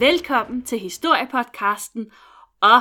[0.00, 2.10] velkommen til Historiepodcasten,
[2.60, 2.80] og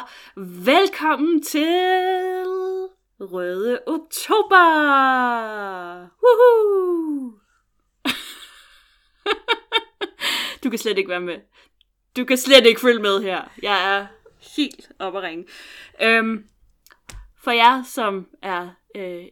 [0.65, 2.43] velkommen til
[3.19, 4.65] Røde Oktober!
[6.23, 7.33] Woohoo!
[10.63, 11.37] du kan slet ikke være med.
[12.17, 13.41] Du kan slet ikke følge med her.
[13.61, 14.07] Jeg er
[14.57, 15.45] helt oppe at ringe.
[16.01, 16.45] Øhm,
[17.43, 19.25] for jer, som er øh,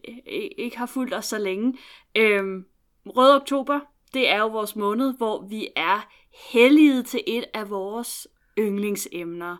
[0.57, 1.77] ikke har fulgt os så længe,
[2.15, 2.65] øhm,
[3.05, 3.79] Røde Oktober,
[4.13, 6.07] det er jo vores måned, hvor vi er
[6.51, 8.27] helliget til et af vores
[8.59, 9.57] yndlingsemner,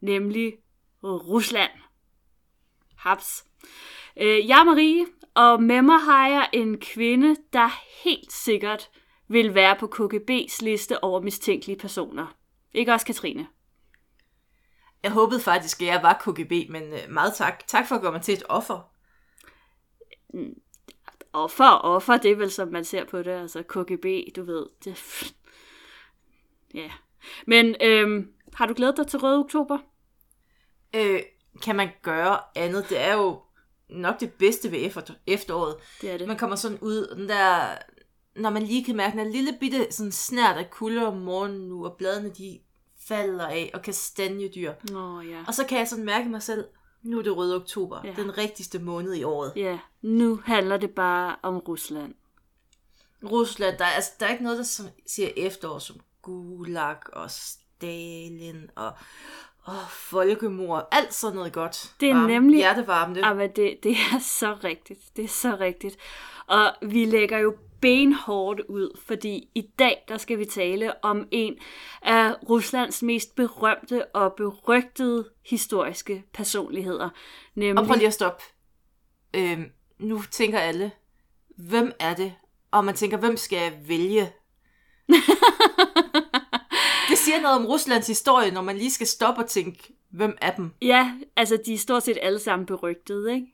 [0.00, 0.52] nemlig
[1.02, 1.70] Rusland.
[2.96, 3.44] Haps.
[4.16, 7.68] Øh, jeg er Marie, og med mig har jeg en kvinde, der
[8.04, 8.90] helt sikkert
[9.28, 12.36] vil være på KGB's liste over mistænkelige personer.
[12.74, 13.46] Ikke også, Katrine?
[15.02, 17.66] Jeg håbede faktisk, at jeg var KGB, men øh, meget tak.
[17.66, 18.92] Tak for at gøre mig til et offer.
[21.32, 23.30] Offer, offer, det er vel som man ser på det.
[23.30, 24.66] Altså KGB, du ved.
[24.84, 25.34] Det...
[26.74, 26.90] Ja.
[27.46, 29.78] Men øhm, har du glædet dig til Røde Oktober?
[30.94, 31.20] Øh,
[31.62, 32.86] kan man gøre andet?
[32.88, 33.40] Det er jo
[33.88, 35.76] nok det bedste ved efter, efteråret.
[36.00, 36.28] Det er det.
[36.28, 37.66] Man kommer sådan ud, den der,
[38.36, 41.84] når man lige kan mærke den lille bitte sådan snært af kulde om morgenen nu,
[41.84, 42.60] og bladene de
[43.08, 44.72] falder af, og kastanjedyr.
[44.90, 45.44] Nå ja.
[45.46, 46.64] Og så kan jeg sådan mærke mig selv,
[47.02, 48.12] nu er det røde oktober, Ja.
[48.16, 49.52] den rigtigste måned i året.
[49.56, 52.14] Ja, nu handler det bare om Rusland.
[53.30, 58.70] Rusland, der er, altså, der er ikke noget, der siger efterår som Gulag og Stalin
[58.76, 58.92] og
[59.64, 60.88] og folkemord.
[60.92, 61.94] Alt sådan noget godt.
[62.00, 63.14] Det er Varme, nemlig- Hjertevarme.
[63.14, 63.20] Det.
[63.20, 65.00] Jamen, det, det er så rigtigt.
[65.16, 65.96] Det er så rigtigt.
[66.46, 71.58] Og vi lægger jo benhårdt ud, fordi i dag, der skal vi tale om en
[72.02, 77.08] af Ruslands mest berømte og berygtede historiske personligheder.
[77.54, 77.78] Nemlig...
[77.78, 78.44] Og prøv lige at stoppe.
[79.34, 79.64] Øhm,
[79.98, 80.92] nu tænker alle,
[81.56, 82.34] hvem er det?
[82.70, 84.32] Og man tænker, hvem skal jeg vælge?
[87.10, 90.54] det siger noget om Ruslands historie, når man lige skal stoppe og tænke, hvem er
[90.56, 90.70] dem?
[90.82, 93.46] Ja, altså de er stort set alle sammen berygtede, ikke?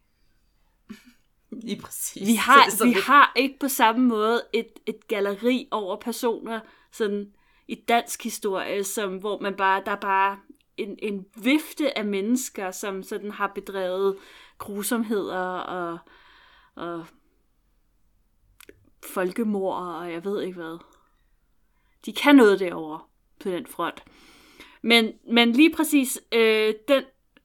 [1.67, 2.27] Lige præcis.
[2.27, 5.97] Vi Så har, sådan vi lidt- har ikke på samme måde et, et galleri over
[6.01, 6.61] personer
[6.93, 7.33] sådan
[7.69, 10.39] i dansk historie, som, hvor man bare, der er bare
[10.77, 14.17] en, en vifte af mennesker, som sådan har bedrevet
[14.59, 15.99] grusomheder og,
[16.75, 17.07] og
[19.05, 20.79] folkemord og jeg ved ikke hvad.
[22.07, 23.01] De kan noget derovre
[23.41, 24.05] på den front.
[24.83, 27.03] Men, men lige præcis øh, den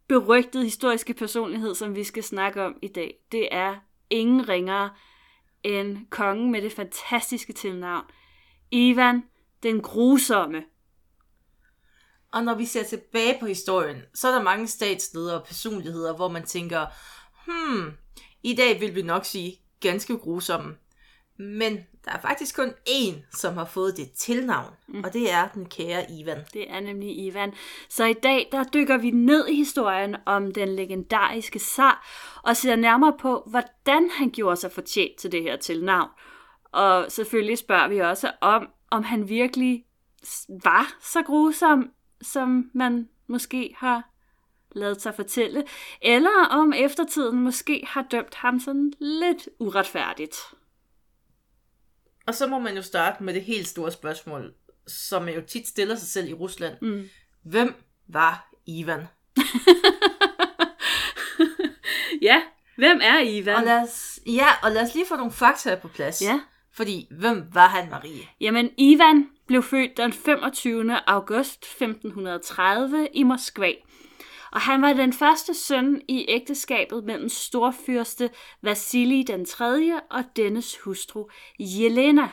[0.07, 3.75] berygtede historiske personlighed, som vi skal snakke om i dag, det er
[4.09, 4.89] ingen ringere
[5.63, 8.05] end kongen med det fantastiske tilnavn,
[8.71, 9.23] Ivan
[9.63, 10.63] den grusomme.
[12.31, 16.27] Og når vi ser tilbage på historien, så er der mange statsledere og personligheder, hvor
[16.27, 16.85] man tænker,
[17.45, 17.91] hmm,
[18.43, 20.75] i dag vil vi nok sige ganske grusomme.
[21.37, 25.03] Men der er faktisk kun én, som har fået det tilnavn, mm.
[25.03, 26.37] og det er den kære Ivan.
[26.53, 27.53] Det er nemlig Ivan.
[27.89, 32.07] Så i dag, der dykker vi ned i historien om den legendariske zar,
[32.43, 36.09] og ser nærmere på, hvordan han gjorde sig fortjent til det her tilnavn.
[36.71, 39.85] Og selvfølgelig spørger vi også om, om han virkelig
[40.63, 44.09] var så grusom, som man måske har
[44.75, 45.63] lavet sig fortælle,
[46.01, 50.35] eller om eftertiden måske har dømt ham sådan lidt uretfærdigt.
[52.27, 54.53] Og så må man jo starte med det helt store spørgsmål,
[54.87, 56.77] som man jo tit stiller sig selv i Rusland.
[56.81, 57.09] Mm.
[57.43, 57.75] Hvem
[58.07, 59.07] var Ivan?
[62.23, 62.41] Ja,
[62.77, 63.55] hvem er Ivan?
[63.55, 66.21] Og lad os, ja, og lad os lige få nogle fakta på plads.
[66.21, 66.39] Ja.
[66.73, 68.23] Fordi, hvem var han, Marie?
[68.39, 71.09] Jamen, Ivan blev født den 25.
[71.09, 73.71] august 1530 i Moskva.
[74.53, 78.29] Og han var den første søn i ægteskabet mellem storfyrste
[78.61, 80.01] Vasili den 3.
[80.11, 82.29] og dennes hustru Jelena.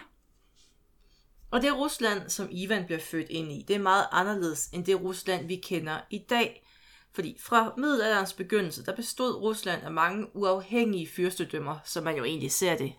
[1.51, 5.01] Og det Rusland, som Ivan blev født ind i, det er meget anderledes end det
[5.01, 6.67] Rusland, vi kender i dag.
[7.13, 12.53] Fordi fra middelalderens begyndelse, der bestod Rusland af mange uafhængige fyrstedømmer, som man jo egentlig
[12.53, 12.93] ser det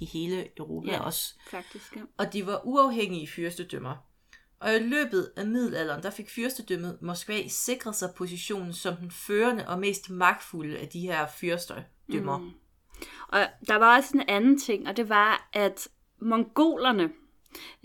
[0.00, 1.00] i hele Europa ja.
[1.00, 1.34] også.
[1.50, 2.00] Faktisk, ja.
[2.18, 3.96] Og de var uafhængige fyrstedømmer.
[4.64, 9.68] Og i løbet af middelalderen, der fik fyrstedømmet Moskva sikret sig positionen som den førende
[9.68, 12.38] og mest magtfulde af de her fyrstedømmer.
[12.38, 12.50] Mm.
[13.28, 15.88] Og der var også en anden ting, og det var, at
[16.20, 17.10] mongolerne,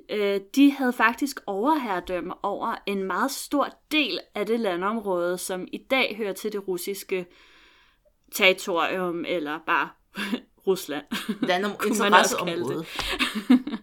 [0.09, 5.77] øh, de havde faktisk overherredømme over en meget stor del af det landområde, som i
[5.77, 7.25] dag hører til det russiske
[8.35, 9.89] territorium, eller bare
[10.67, 11.05] Rusland.
[11.41, 11.65] Land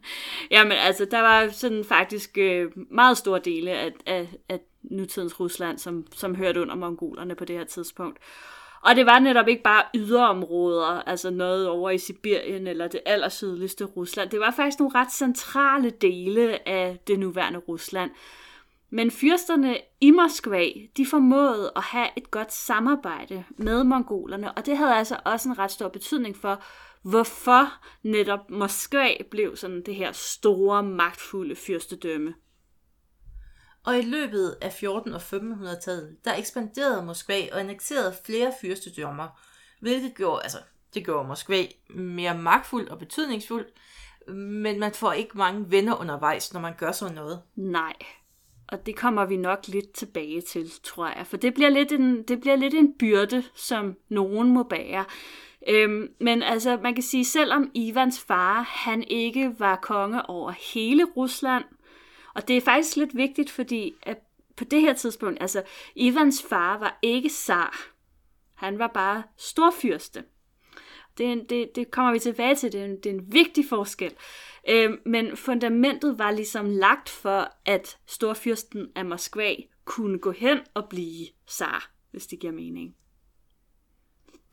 [0.50, 5.78] Jamen altså, der var sådan faktisk øh, meget store dele af, af, af nutidens Rusland,
[5.78, 8.18] som, som hørte under mongolerne på det her tidspunkt.
[8.82, 13.84] Og det var netop ikke bare yderområder, altså noget over i Sibirien eller det allersydligste
[13.84, 14.30] Rusland.
[14.30, 18.10] Det var faktisk nogle ret centrale dele af det nuværende Rusland.
[18.90, 20.64] Men fyrsterne i Moskva,
[20.96, 25.58] de formåede at have et godt samarbejde med mongolerne, og det havde altså også en
[25.58, 26.62] ret stor betydning for,
[27.10, 32.34] hvorfor netop Moskva blev sådan det her store, magtfulde fyrstedømme.
[33.84, 39.28] Og i løbet af 1400- og 1500-tallet, der ekspanderede Moskva og annekterede flere fyrstedømmer,
[39.80, 40.58] hvilket gjorde, altså,
[40.94, 43.66] det gjorde Moskva mere magtfuld og betydningsfuld,
[44.34, 47.42] men man får ikke mange venner undervejs, når man gør sådan noget.
[47.56, 47.94] Nej,
[48.68, 51.26] og det kommer vi nok lidt tilbage til, tror jeg.
[51.26, 55.04] For det bliver lidt en, det bliver lidt en byrde, som nogen må bære.
[55.68, 61.04] Øhm, men altså, man kan sige, selvom Ivans far, han ikke var konge over hele
[61.04, 61.64] Rusland,
[62.34, 64.18] og det er faktisk lidt vigtigt, fordi at
[64.56, 65.62] på det her tidspunkt, altså,
[65.96, 67.88] Ivans far var ikke zar.
[68.54, 70.24] Han var bare storfyrste.
[71.18, 74.14] Det, det, det kommer vi tilbage til, det er en, det er en vigtig forskel.
[74.68, 79.54] Øhm, men fundamentet var ligesom lagt for, at storfyrsten af Moskva
[79.84, 82.94] kunne gå hen og blive zar, hvis det giver mening.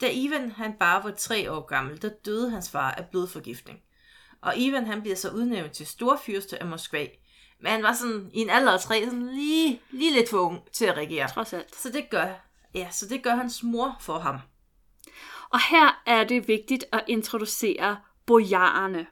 [0.02, 3.80] Da Ivan han bare var tre år gammel, der døde hans far af blodforgiftning.
[4.42, 7.08] Og Ivan han bliver så udnævnt til storfyrste af Moskva.
[7.60, 10.60] Men han var sådan i en alder af tre, sådan lige, lige lidt for ung
[10.72, 11.30] til at regere.
[11.30, 11.76] Trods alt.
[11.76, 12.26] Så det gør,
[12.74, 14.38] ja, så det gør hans mor for ham.
[15.50, 19.08] Og her er det vigtigt at introducere bojarerne.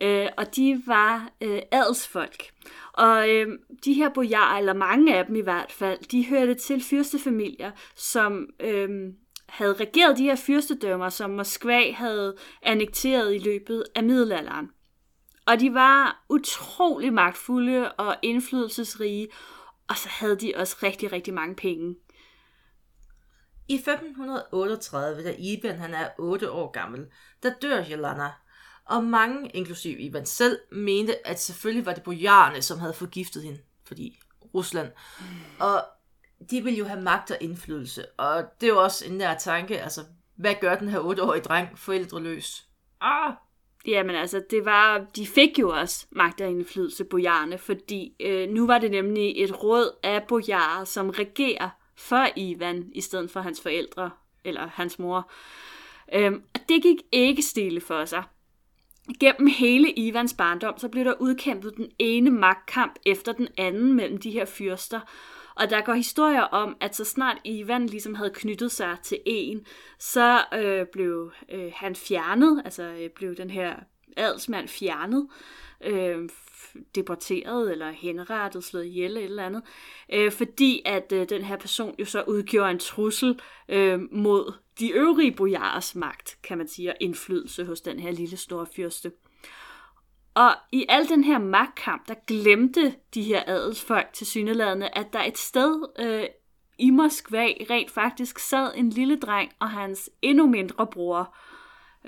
[0.00, 2.44] Øh, og de var øh, adelsfolk.
[2.92, 6.84] Og øh, de her bojarer, eller mange af dem i hvert fald, de hørte til
[6.84, 9.12] fyrstefamilier, som øh,
[9.50, 14.70] havde regeret de her fyrstedømmer, som Moskva havde annekteret i løbet af middelalderen.
[15.46, 19.28] Og de var utrolig magtfulde og indflydelsesrige,
[19.88, 21.96] og så havde de også rigtig, rigtig mange penge.
[23.68, 27.06] I 1538, da Ivan han er 8 år gammel,
[27.42, 28.30] der dør Jelana,
[28.84, 33.60] og mange, inklusiv Ivan selv, mente, at selvfølgelig var det bojarerne, som havde forgiftet hende,
[33.84, 34.18] fordi
[34.54, 34.92] Rusland.
[35.60, 35.84] Og
[36.50, 39.80] de vil jo have magt og indflydelse, og det er jo også en nær tanke,
[39.80, 40.00] altså,
[40.36, 42.66] hvad gør den her 8-årige dreng forældreløs?
[43.00, 43.32] Ah,
[43.86, 48.66] Jamen altså, det var, de fik jo også magt og indflydelse, bojarerne, fordi øh, nu
[48.66, 53.60] var det nemlig et råd af bojarer, som regerer for Ivan, i stedet for hans
[53.60, 54.10] forældre,
[54.44, 55.30] eller hans mor.
[56.14, 58.22] Øhm, og det gik ikke stille for sig.
[59.20, 64.18] Gennem hele Ivans barndom, så blev der udkæmpet den ene magtkamp efter den anden mellem
[64.18, 65.00] de her fyrster.
[65.60, 69.66] Og der går historier om, at så snart Ivan ligesom havde knyttet sig til en,
[69.98, 73.76] så øh, blev øh, han fjernet, altså øh, blev den her
[74.16, 75.28] adelsmand fjernet,
[75.84, 76.28] øh,
[76.94, 79.62] deporteret eller henrettet, slået ihjel eller et eller andet,
[80.12, 84.90] øh, fordi at øh, den her person jo så udgjorde en trussel øh, mod de
[84.90, 89.12] øvrige bojares magt, kan man sige, og indflydelse hos den her lille store fyrste.
[90.34, 95.22] Og i al den her magtkamp, der glemte de her adelsfolk til syneladende, at der
[95.22, 96.24] et sted øh,
[96.78, 101.36] i Moskva rent faktisk sad en lille dreng og hans endnu mindre bror.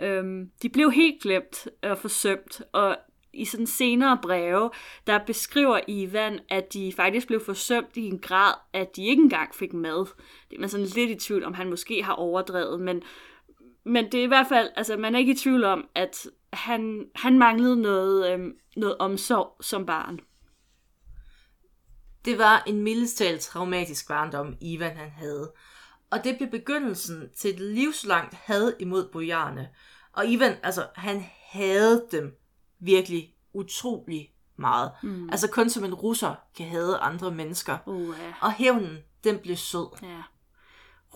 [0.00, 2.96] Øhm, de blev helt glemt og forsømt, og
[3.32, 4.70] i sådan senere breve,
[5.06, 9.54] der beskriver Ivan, at de faktisk blev forsømt i en grad, at de ikke engang
[9.54, 10.06] fik mad.
[10.50, 13.02] Det er man sådan lidt i tvivl om, han måske har overdrevet, men,
[13.84, 17.04] men det er i hvert fald, altså man er ikke i tvivl om, at han,
[17.14, 20.20] han manglede noget, øhm, noget omsorg som barn.
[22.24, 25.52] Det var en mildestalt traumatisk barndom, Ivan han havde.
[26.10, 29.68] Og det blev begyndelsen til et livslangt had imod bojarerne.
[30.12, 32.38] Og Ivan, altså, han havde dem
[32.80, 34.90] virkelig utrolig meget.
[35.02, 35.30] Mm.
[35.30, 37.78] Altså kun som en russer kan have andre mennesker.
[37.86, 38.32] Uh, ja.
[38.40, 39.86] Og hævnen, den blev sød.
[40.02, 40.22] Ja.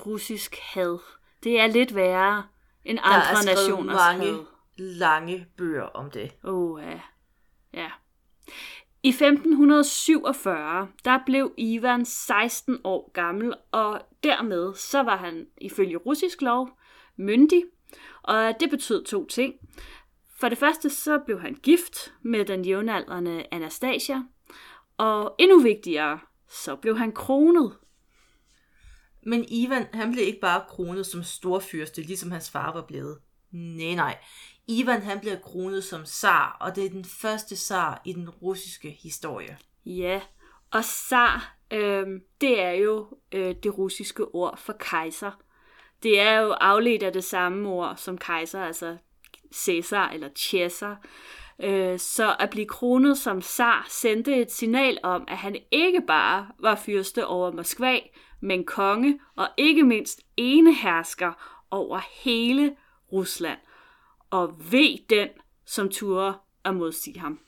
[0.06, 0.98] Russisk had.
[1.42, 2.44] Det er lidt værre
[2.84, 4.55] end andre er nationers mange had.
[4.76, 6.32] Lange bøger om det.
[6.44, 7.00] Oh, ja.
[7.72, 7.90] ja.
[9.02, 16.42] I 1547, der blev Ivan 16 år gammel, og dermed så var han ifølge russisk
[16.42, 16.68] lov
[17.16, 17.64] myndig,
[18.22, 19.54] og det betød to ting.
[20.40, 24.22] For det første så blev han gift med den jævnaldrende Anastasia,
[24.96, 26.18] og endnu vigtigere,
[26.48, 27.72] så blev han kronet.
[29.22, 33.18] Men Ivan, han blev ikke bare kronet som storfyrste, ligesom hans far var blevet.
[33.50, 34.18] Nej, nej.
[34.68, 38.90] Ivan, han bliver kronet som zar, og det er den første zar i den russiske
[38.90, 39.58] historie.
[39.86, 40.20] Ja,
[40.72, 42.06] og zar, øh,
[42.40, 45.30] det er jo øh, det russiske ord for kejser.
[46.02, 48.96] Det er jo afledt af det samme ord som kejser, altså
[49.54, 51.02] Cæsar eller Cæsar.
[51.62, 56.48] Øh, så at blive kronet som zar sendte et signal om, at han ikke bare
[56.58, 58.00] var fyrste over Moskva,
[58.40, 61.32] men konge og ikke mindst enehersker
[61.70, 62.76] over hele
[63.12, 63.58] Rusland.
[64.36, 65.28] Og ved den,
[65.66, 67.40] som turde at modsige ham.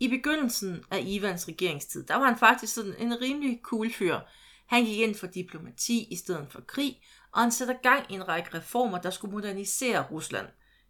[0.00, 4.18] I begyndelsen af Ivans regeringstid, der var han faktisk sådan en rimelig cool fyr.
[4.66, 8.28] Han gik ind for diplomati i stedet for krig, og han sætter gang i en
[8.28, 10.46] række reformer, der skulle modernisere Rusland.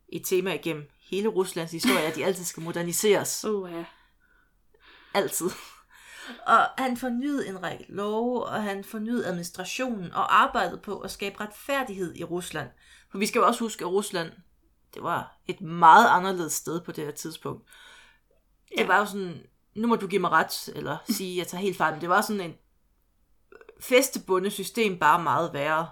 [0.09, 3.45] Et tema igennem hele Ruslands historie, at de altid skal moderniseres.
[3.45, 3.85] Uh, ja.
[5.15, 5.51] Altid.
[6.47, 11.41] Og han fornyede en række love, og han fornyede administrationen og arbejdede på at skabe
[11.41, 12.69] retfærdighed i Rusland.
[13.11, 14.33] For vi skal jo også huske, at Rusland,
[14.95, 17.69] det var et meget anderledes sted på det her tidspunkt.
[18.71, 18.83] Ja.
[18.83, 19.43] Det var jo sådan,
[19.75, 22.09] nu må du give mig ret, eller sige, at jeg tager helt fejl, men det
[22.09, 22.55] var sådan en
[23.81, 25.89] festebundet system, bare meget værre.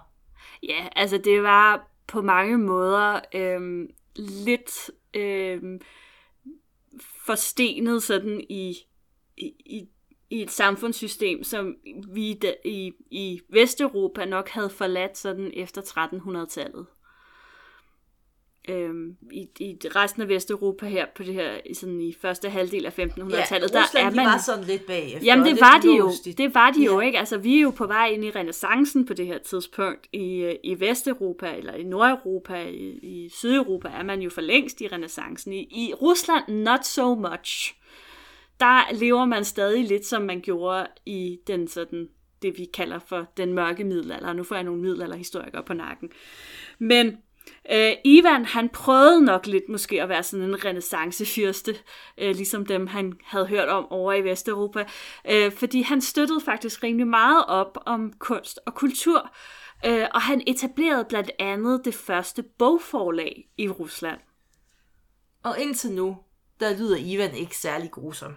[0.63, 5.81] Ja, altså det var på mange måder øhm, lidt øhm,
[7.25, 8.77] forstenet sådan i,
[9.37, 9.89] i, i
[10.29, 11.75] i et samfundssystem, som
[12.13, 16.85] vi i, i Vesteuropa nok havde forladt sådan efter 1300-tallet.
[18.69, 22.99] Øhm, i, I resten af Vesteuropa her på det her sådan i første halvdel af
[22.99, 25.25] 1500-tallet, ja, der er man var sådan lidt bagefter.
[25.25, 26.11] Jamen det var de jo.
[26.37, 26.85] Det var de ja.
[26.85, 27.19] jo ikke.
[27.19, 30.79] Altså vi er jo på vej ind i renaissancen på det her tidspunkt i i
[30.79, 35.53] Vesteuropa eller i Nordeuropa, i, i Sydeuropa er man jo for længst i renaissancen.
[35.53, 37.78] I, I Rusland not so much
[38.59, 42.09] der lever man stadig lidt, som man gjorde i den sådan,
[42.41, 44.33] det vi kalder for den mørke middelalder.
[44.33, 46.09] Nu får jeg nogle middelalderhistorikere på nakken.
[46.79, 47.17] Men
[47.71, 51.75] øh, Ivan, han prøvede nok lidt måske at være sådan en renaissancefyrste,
[52.17, 54.85] øh, ligesom dem, han havde hørt om over i Vesteuropa.
[55.29, 59.31] Øh, fordi han støttede faktisk rimelig meget op om kunst og kultur.
[59.85, 64.19] Øh, og han etablerede blandt andet det første bogforlag i Rusland.
[65.43, 66.17] Og indtil nu,
[66.59, 68.35] der lyder Ivan ikke særlig grusom.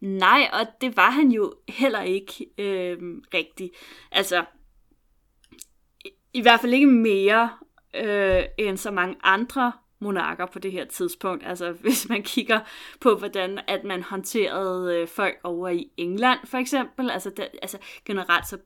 [0.00, 2.98] Nej, og det var han jo heller ikke øh,
[3.34, 3.70] rigtig.
[4.12, 4.44] Altså,
[6.04, 7.50] i, i hvert fald ikke mere
[7.94, 11.46] øh, end så mange andre monarker på det her tidspunkt.
[11.46, 12.60] Altså hvis man kigger
[13.00, 17.10] på, hvordan at man håndterede øh, folk over i England for eksempel.
[17.10, 18.58] Altså, der, altså generelt så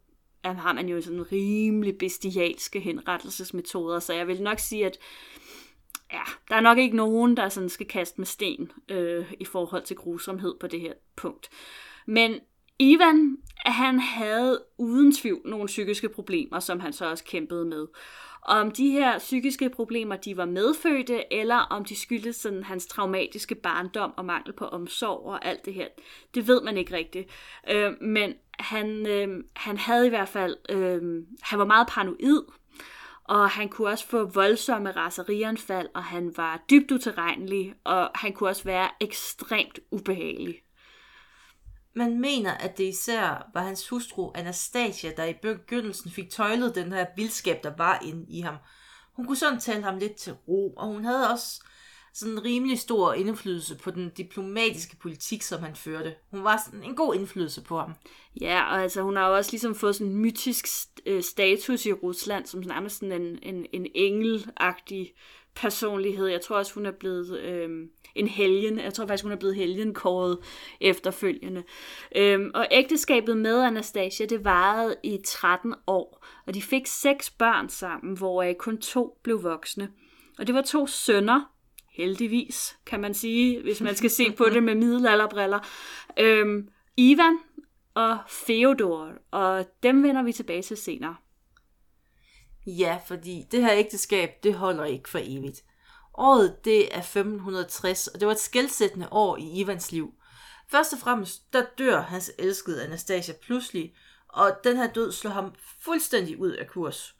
[0.45, 4.99] har man jo sådan rimelig bestialske henrettelsesmetoder, så jeg vil nok sige, at
[6.13, 9.83] ja, der er nok ikke nogen, der sådan skal kaste med sten øh, i forhold
[9.83, 11.51] til grusomhed på det her punkt.
[12.07, 12.41] Men
[12.79, 17.87] Ivan, han havde uden tvivl nogle psykiske problemer, som han så også kæmpede med.
[18.45, 22.87] Og om de her psykiske problemer, de var medfødte, eller om de skyldtes sådan hans
[22.87, 25.87] traumatiske barndom og mangel på omsorg og alt det her,
[26.35, 27.31] det ved man ikke rigtigt.
[27.71, 32.43] Øh, men han, øh, han havde i hvert fald, øh, han var meget paranoid,
[33.25, 38.51] og han kunne også få voldsomme raserianfald, og han var dybt utilregnelig, og han kunne
[38.51, 40.61] også være ekstremt ubehagelig.
[41.97, 46.93] Man mener, at det især var hans hustru Anastasia, der i begyndelsen fik tøjlet den
[46.93, 48.57] her vildskab, der var inde i ham.
[49.17, 51.65] Hun kunne sådan tale ham lidt til ro, og hun havde også
[52.15, 56.15] sådan en rimelig stor indflydelse på den diplomatiske politik, som han førte.
[56.31, 57.93] Hun var sådan en god indflydelse på ham.
[58.41, 60.67] Ja, og altså hun har jo også ligesom fået sådan en mytisk
[61.07, 65.15] øh, status i Rusland, som nærmest sådan en, en, en engelagtig
[65.55, 66.27] personlighed.
[66.27, 68.79] Jeg tror også, hun er blevet øh, en helgen.
[68.79, 70.39] Jeg tror faktisk, hun er blevet helgenkåret
[70.81, 71.63] efterfølgende.
[72.17, 77.69] Øh, og ægteskabet med Anastasia, det varede i 13 år, og de fik seks børn
[77.69, 79.89] sammen, hvoraf kun to blev voksne.
[80.39, 81.54] Og det var to sønner,
[81.95, 85.59] heldigvis, kan man sige, hvis man skal se på det med middelalderbriller.
[86.19, 87.39] Øhm, Ivan
[87.95, 91.17] og Feodor, og dem vender vi tilbage til senere.
[92.67, 95.65] Ja, fordi det her ægteskab, det holder ikke for evigt.
[96.15, 100.15] Året, det er 1560, og det var et skældsættende år i Ivans liv.
[100.71, 103.95] Først og fremmest, der dør hans elskede Anastasia pludselig,
[104.29, 107.17] og den her død slår ham fuldstændig ud af kurs.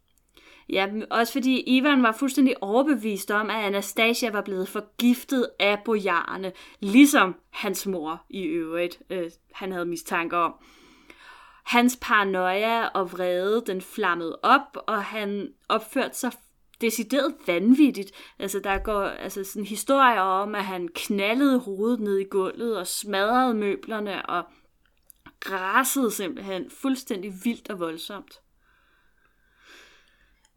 [0.69, 6.53] Ja, også fordi Ivan var fuldstændig overbevist om, at Anastasia var blevet forgiftet af bojarerne,
[6.81, 10.55] ligesom hans mor i øvrigt, øh, han havde mistanke om.
[11.65, 16.33] Hans paranoia og vrede, den flammede op, og han opførte sig
[16.81, 18.13] decideret vanvittigt.
[18.39, 22.87] Altså, der går altså, sådan historier om, at han knaldede hovedet ned i gulvet og
[22.87, 24.45] smadrede møblerne og
[25.51, 28.41] rasede simpelthen fuldstændig vildt og voldsomt.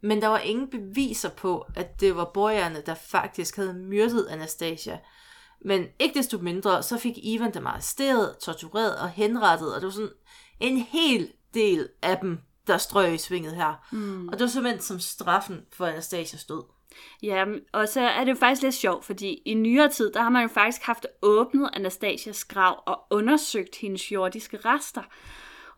[0.00, 4.98] Men der var ingen beviser på, at det var borgerne, der faktisk havde myrdet Anastasia.
[5.60, 9.92] Men ikke desto mindre, så fik Ivan dem arresteret, tortureret og henrettet, og det var
[9.92, 10.10] sådan
[10.60, 13.86] en hel del af dem, der strøg i svinget her.
[13.92, 14.28] Mm.
[14.28, 16.62] Og det var simpelthen som straffen for Anastasias død.
[17.22, 20.30] Ja, og så er det jo faktisk lidt sjovt, fordi i nyere tid, der har
[20.30, 25.02] man jo faktisk haft åbnet Anastasias grav og undersøgt hendes jordiske rester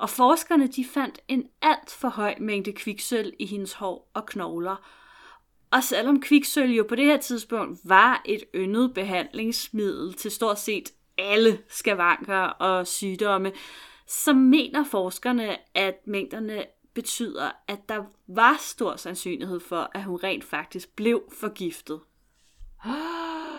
[0.01, 4.77] og forskerne de fandt en alt for høj mængde kviksøl i hendes hår og knogler.
[5.71, 10.93] Og selvom kviksøl jo på det her tidspunkt var et yndet behandlingsmiddel til stort set
[11.19, 13.53] alle skavanker og sygdomme,
[14.07, 16.65] så mener forskerne, at mængderne
[16.95, 22.01] betyder, at der var stor sandsynlighed for, at hun rent faktisk blev forgiftet.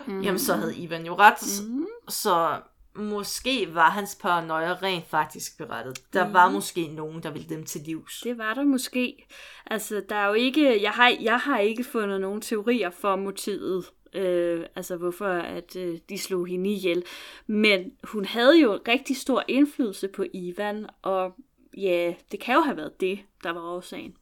[0.06, 0.20] Mm.
[0.24, 1.62] Jamen, så havde Ivan jo ret.
[1.68, 1.86] Mm.
[2.08, 2.60] Så
[2.94, 5.98] måske var hans paranoia rent faktisk berettet.
[6.12, 6.32] Der mm.
[6.32, 8.20] var måske nogen, der ville dem til livs.
[8.20, 9.26] Det var der måske.
[9.66, 10.82] Altså, der er jo ikke...
[10.82, 13.84] Jeg har, jeg har ikke fundet nogen teorier for motivet.
[14.14, 17.04] Øh, altså, hvorfor at øh, de slog hende ihjel.
[17.46, 21.34] Men hun havde jo rigtig stor indflydelse på Ivan, og
[21.76, 24.16] ja, det kan jo have været det, der var årsagen.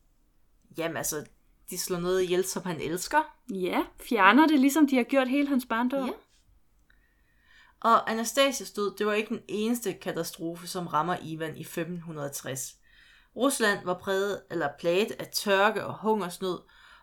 [0.79, 1.17] Jamen, altså,
[1.71, 3.37] de slår noget ihjel, som han elsker.
[3.55, 6.07] Ja, fjerner det, ligesom de har gjort hele hans barndom.
[6.07, 6.12] Ja.
[7.82, 12.76] Og Anastasias død, det var ikke den eneste katastrofe, som rammer Ivan i 1560.
[13.37, 16.58] Rusland var præget eller plaget af tørke og hungersnød,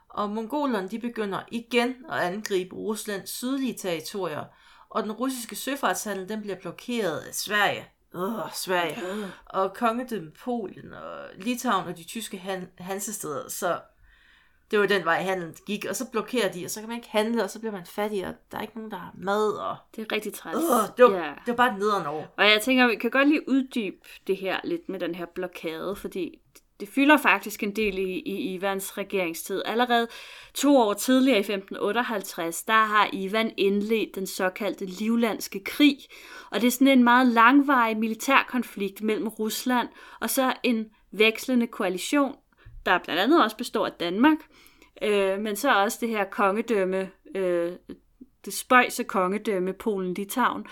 [0.09, 4.43] og mongolerne de begynder igen at angribe Ruslands sydlige territorier,
[4.89, 8.97] og den russiske søfartshandel den bliver blokeret af Sverige, øh, Sverige,
[9.45, 13.79] og kongedømmet Polen og Litauen og de tyske han- hansesteder, så
[14.71, 17.09] det var den vej, handlen gik, og så blokerer de, og så kan man ikke
[17.09, 19.75] handle, og så bliver man fattig, og der er ikke nogen, der har mad, og...
[19.95, 20.57] Det er rigtig træls.
[20.57, 21.33] Øh, det, var, ja.
[21.45, 22.33] det var bare nederen år.
[22.37, 23.97] Og jeg tænker, vi kan godt lige uddybe
[24.27, 26.39] det her lidt med den her blokade, fordi
[26.79, 29.61] det fylder faktisk en del i, i Ivans regeringstid.
[29.65, 30.07] Allerede
[30.53, 35.97] to år tidligere i 1558, der har Ivan indledt den såkaldte Livlandske krig,
[36.51, 39.87] og det er sådan en meget langvarig militærkonflikt mellem Rusland
[40.21, 42.35] og så en vekslende koalition
[42.87, 44.37] der blandt andet også består af Danmark,
[45.01, 47.71] øh, men så også det her kongedømme, øh,
[48.45, 50.63] det spøjse kongedømme Polen-Litauen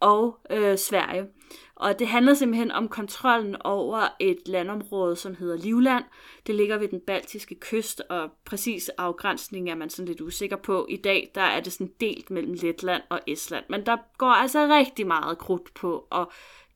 [0.00, 1.26] og øh, Sverige.
[1.74, 6.04] Og det handler simpelthen om kontrollen over et landområde, som hedder Livland.
[6.46, 10.86] Det ligger ved den baltiske kyst, og præcis afgrænsning er man sådan lidt usikker på.
[10.90, 14.66] I dag der er det sådan delt mellem Letland og Estland, men der går altså
[14.66, 16.26] rigtig meget krudt på at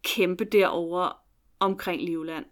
[0.03, 1.19] kæmpe derover
[1.61, 2.45] omkring Livland.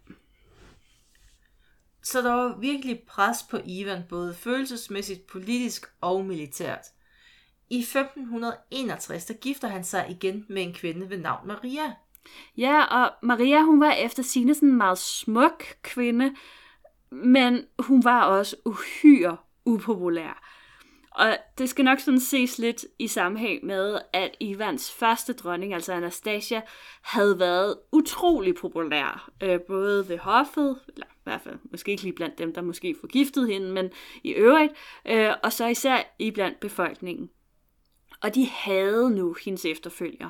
[2.03, 6.85] Så der var virkelig pres på Ivan, både følelsesmæssigt, politisk og militært.
[7.69, 11.93] I 1561 der gifter han sig igen med en kvinde ved navn Maria.
[12.57, 16.35] Ja, og Maria hun var efter sine sådan en meget smuk kvinde,
[17.11, 20.52] men hun var også uhyre upopulær.
[21.15, 25.93] Og det skal nok sådan ses lidt i sammenhæng med, at Ivans første dronning, altså
[25.93, 26.61] Anastasia,
[27.01, 29.29] havde været utrolig populær.
[29.43, 32.95] Øh, både ved hoffet, eller i hvert fald måske ikke lige blandt dem, der måske
[32.99, 33.89] forgiftede hende, men
[34.23, 34.73] i øvrigt,
[35.05, 37.29] øh, og så især i blandt befolkningen.
[38.21, 40.29] Og de havde nu hendes efterfølger.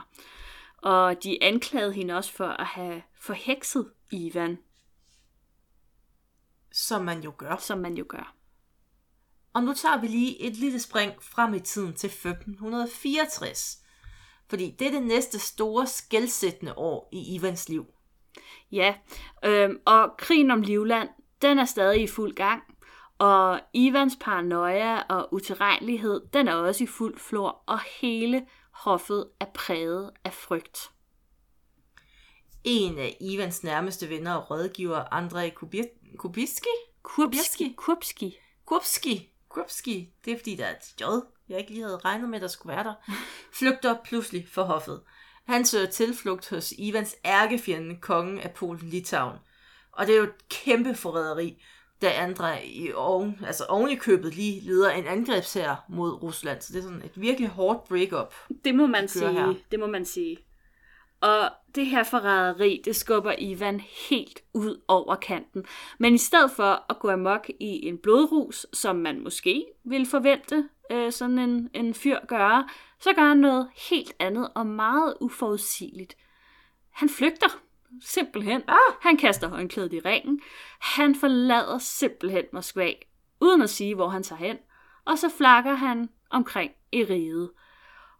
[0.78, 4.58] Og de anklagede hende også for at have forhekset Ivan.
[6.72, 7.56] Som man jo gør.
[7.58, 8.36] Som man jo gør.
[9.54, 13.78] Og nu tager vi lige et lille spring frem i tiden til 1564.
[14.50, 17.86] Fordi det er det næste store skældsættende år i Ivans liv.
[18.72, 18.96] Ja,
[19.46, 21.10] øh, og krigen om Livland,
[21.42, 22.64] den er stadig i fuld gang.
[23.18, 29.46] Og Ivans paranoia og utilregnelighed, den er også i fuld flor, og hele hoffet er
[29.54, 30.92] præget af frygt.
[32.64, 35.90] En af Ivans nærmeste venner og rådgiver, Andrej Kubirski?
[36.18, 36.70] Kubirski?
[37.04, 37.74] Kurbski.
[37.78, 38.38] Kurbski.
[38.66, 39.33] Kurbski.
[39.54, 41.04] Krupski, det er fordi, der er et J,
[41.50, 42.94] jeg ikke lige havde regnet med, der skulle være der,
[43.54, 45.02] flygter pludselig for hoffet.
[45.48, 49.38] Han søger tilflugt hos Ivans ærkefjende, kongen af Polen-Litauen.
[49.92, 51.64] Og det er jo et kæmpe forræderi,
[52.02, 56.62] da Andrej i oven, altså oven i købet lige leder en angrebsher mod Rusland.
[56.62, 58.34] Så det er sådan et virkelig hårdt breakup.
[58.66, 59.32] Det må man sige.
[59.32, 59.54] Her.
[59.72, 60.38] Det må man sige.
[61.24, 65.66] Og det her forræderi, det skubber Ivan helt ud over kanten.
[65.98, 70.70] Men i stedet for at gå amok i en blodrus, som man måske ville forvente
[70.92, 72.68] øh, sådan en, en fyr gøre,
[73.00, 76.18] så gør han noget helt andet og meget uforudsigeligt.
[76.92, 77.60] Han flygter
[78.02, 78.62] simpelthen.
[78.68, 78.94] Ah.
[79.02, 80.42] Han kaster håndklædet i ringen.
[80.80, 82.92] Han forlader simpelthen Moskva,
[83.40, 84.58] uden at sige, hvor han tager hen.
[85.06, 87.50] Og så flakker han omkring i riget.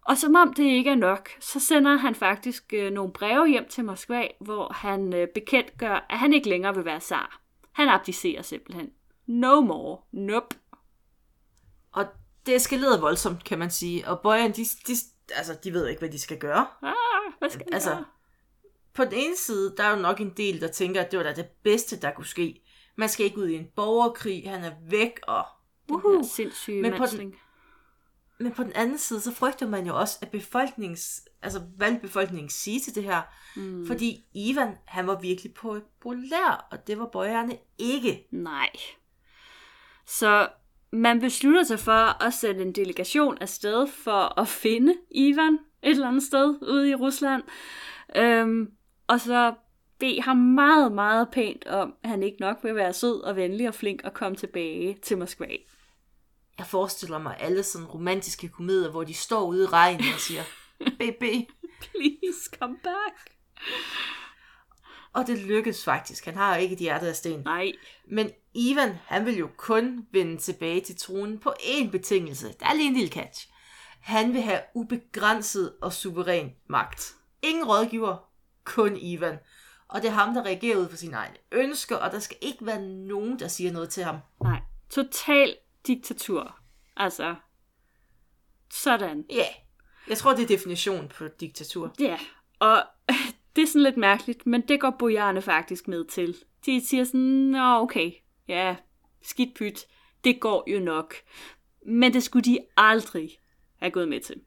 [0.04, 3.68] Og som om det ikke er nok, så sender han faktisk øh, nogle breve hjem
[3.68, 7.40] til Moskva, hvor han øh, bekendtgør, at han ikke længere vil være zar.
[7.72, 8.90] Han abdicerer simpelthen.
[9.26, 9.98] No more.
[10.12, 10.56] Nope.
[11.92, 12.06] Og
[12.46, 14.08] det eskalerede voldsomt, kan man sige.
[14.08, 14.94] Og bøjerne, de, de,
[15.34, 16.66] altså, de ved ikke, hvad de skal gøre.
[16.82, 16.94] Ah,
[17.38, 18.04] hvad skal de altså, gøre?
[18.94, 21.22] På den ene side, der er jo nok en del, der tænker, at det var
[21.22, 22.62] da det bedste, der kunne ske.
[22.96, 25.44] Man skal ikke ud i en borgerkrig, han er væk, og...
[25.90, 26.24] Uhuh.
[26.24, 27.34] Sindssyge Men på den,
[28.38, 32.50] men på den anden side, så frygter man jo også, at befolknings, altså, hvad befolkningen
[32.50, 33.22] sige til det her?
[33.56, 33.86] Mm.
[33.86, 38.28] Fordi Ivan, han var virkelig populær, og det var bøjerne ikke.
[38.30, 38.70] Nej.
[40.06, 40.48] Så
[40.92, 45.58] man beslutter sig for at sende en delegation afsted for at finde Ivan.
[45.82, 47.42] et eller andet sted ude i Rusland.
[48.16, 48.70] Øhm,
[49.06, 49.54] og så
[49.98, 53.68] bede ham meget, meget pænt om, at han ikke nok vil være sød og venlig
[53.68, 55.46] og flink og komme tilbage til Moskva.
[56.58, 60.42] Jeg forestiller mig alle sådan romantiske komedier, hvor de står ude i regnen og siger,
[60.98, 61.22] BB.
[61.80, 63.30] Please come back.
[65.12, 66.24] Og det lykkedes faktisk.
[66.24, 67.40] Han har jo ikke et hjerte af sten.
[67.44, 67.72] Nej,
[68.08, 72.54] Men Ivan, han vil jo kun vende tilbage til tronen på én betingelse.
[72.60, 73.48] Der er lige en lille catch.
[74.00, 77.14] Han vil have ubegrænset og suveræn magt.
[77.42, 78.16] Ingen rådgiver,
[78.64, 79.38] kun Ivan.
[79.88, 82.66] Og det er ham, der reagerer ud for sine egne ønsker, og der skal ikke
[82.66, 84.16] være nogen, der siger noget til ham.
[84.42, 84.60] nej.
[84.90, 85.56] Total
[85.86, 86.58] diktatur.
[86.96, 87.34] Altså,
[88.70, 89.24] sådan.
[89.30, 89.54] Ja, yeah.
[90.08, 91.94] jeg tror, det er definition på diktatur.
[92.00, 92.18] Ja,
[92.58, 92.82] og
[93.56, 96.36] det er sådan lidt mærkeligt, men det går bojarerne faktisk med til.
[96.66, 98.12] De siger sådan, nå okay,
[98.48, 98.76] ja,
[99.22, 99.86] skidt pyt,
[100.24, 101.14] det går jo nok.
[101.86, 103.30] Men det skulle de aldrig
[103.76, 104.40] have gået med til.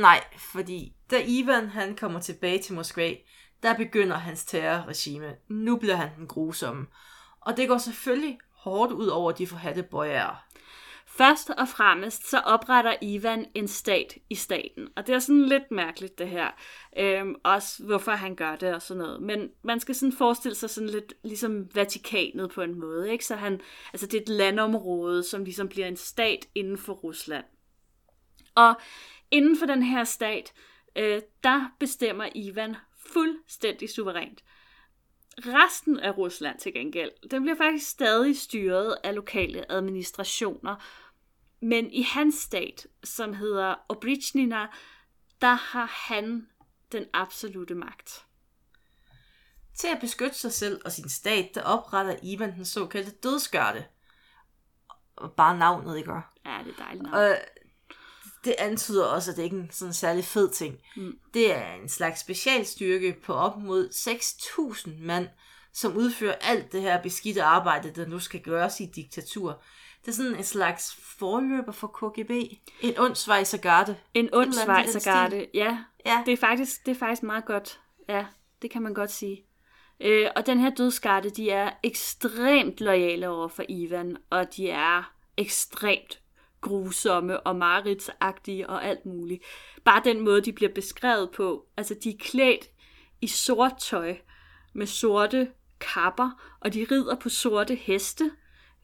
[0.00, 3.14] Nej, fordi da Ivan han kommer tilbage til Moskva,
[3.62, 5.36] der begynder hans terrorregime.
[5.48, 6.86] Nu bliver han den grusomme.
[7.40, 10.44] Og det går selvfølgelig hårdt ud over de forhatte bøjer.
[11.06, 15.70] Først og fremmest så opretter Ivan en stat i staten, og det er sådan lidt
[15.70, 16.50] mærkeligt det her,
[16.98, 19.22] øhm, også hvorfor han gør det og sådan noget.
[19.22, 23.24] Men man skal sådan forestille sig sådan lidt ligesom Vatikanet på en måde, ikke?
[23.24, 23.60] Så han,
[23.92, 27.44] altså det er et landområde, som ligesom bliver en stat inden for Rusland.
[28.54, 28.74] Og
[29.30, 30.52] inden for den her stat,
[30.96, 32.76] øh, der bestemmer Ivan
[33.12, 34.44] fuldstændig suverænt.
[35.38, 40.76] Resten af Rusland til gengæld, den bliver faktisk stadig styret af lokale administrationer.
[41.60, 44.66] Men i hans stat, som hedder Obrichnina,
[45.40, 46.48] der har han
[46.92, 48.26] den absolute magt.
[49.74, 53.84] Til at beskytte sig selv og sin stat, der opretter Ivan den såkaldte dødsgørte.
[55.16, 56.12] Og bare navnet, ikke?
[56.12, 57.14] Ja, det er dejligt navn.
[57.14, 57.36] Og
[58.44, 60.78] det antyder også, at det ikke er en sådan særlig fed ting.
[60.96, 61.18] Mm.
[61.34, 65.28] Det er en slags specialstyrke på op mod 6.000 mand,
[65.72, 69.62] som udfører alt det her beskidte arbejde, der nu skal gøres i diktatur.
[70.00, 72.30] Det er sådan en slags forløber for KGB.
[72.80, 73.96] En ond svejsergarde.
[74.14, 75.78] En ond svejsergarde, ja.
[76.06, 76.22] Ja.
[76.26, 77.80] Det er, faktisk, det er faktisk meget godt.
[78.08, 78.26] Ja,
[78.62, 79.44] det kan man godt sige.
[80.00, 85.14] Øh, og den her dødsgarde, de er ekstremt lojale over for Ivan, og de er
[85.36, 86.20] ekstremt
[86.64, 89.44] grusomme og mareridsagtige og alt muligt.
[89.84, 91.64] Bare den måde, de bliver beskrevet på.
[91.76, 92.66] Altså, de er klædt
[93.20, 94.16] i sort tøj
[94.74, 95.48] med sorte
[95.80, 98.30] kapper, og de rider på sorte heste,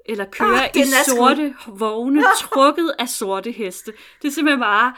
[0.06, 3.92] eller kører Ah, i sorte vogne, trukket af sorte heste.
[4.22, 4.94] Det er simpelthen bare...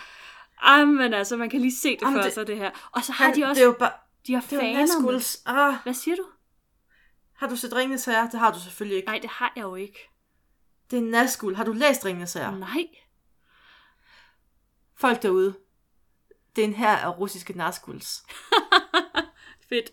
[0.63, 2.71] Ej, men altså, man kan lige se det Jamen, for det- sig, det her.
[2.93, 3.55] Og så har Han, de også...
[3.55, 3.91] Det er jo bare...
[4.27, 5.43] de har er faner.
[5.47, 6.25] Ah, Hvad siger du?
[7.37, 8.29] har du set Ringenes Herre?
[8.33, 9.09] Det har du selvfølgelig ikke.
[9.09, 10.09] Nej, det har jeg jo ikke.
[10.93, 11.55] Det er Nazgul.
[11.55, 12.59] Har du læst Ringenes Herre?
[12.59, 12.89] Nej.
[14.97, 15.55] Folk derude.
[16.57, 18.23] Det er en her af russiske Nazguls.
[19.69, 19.91] Fedt.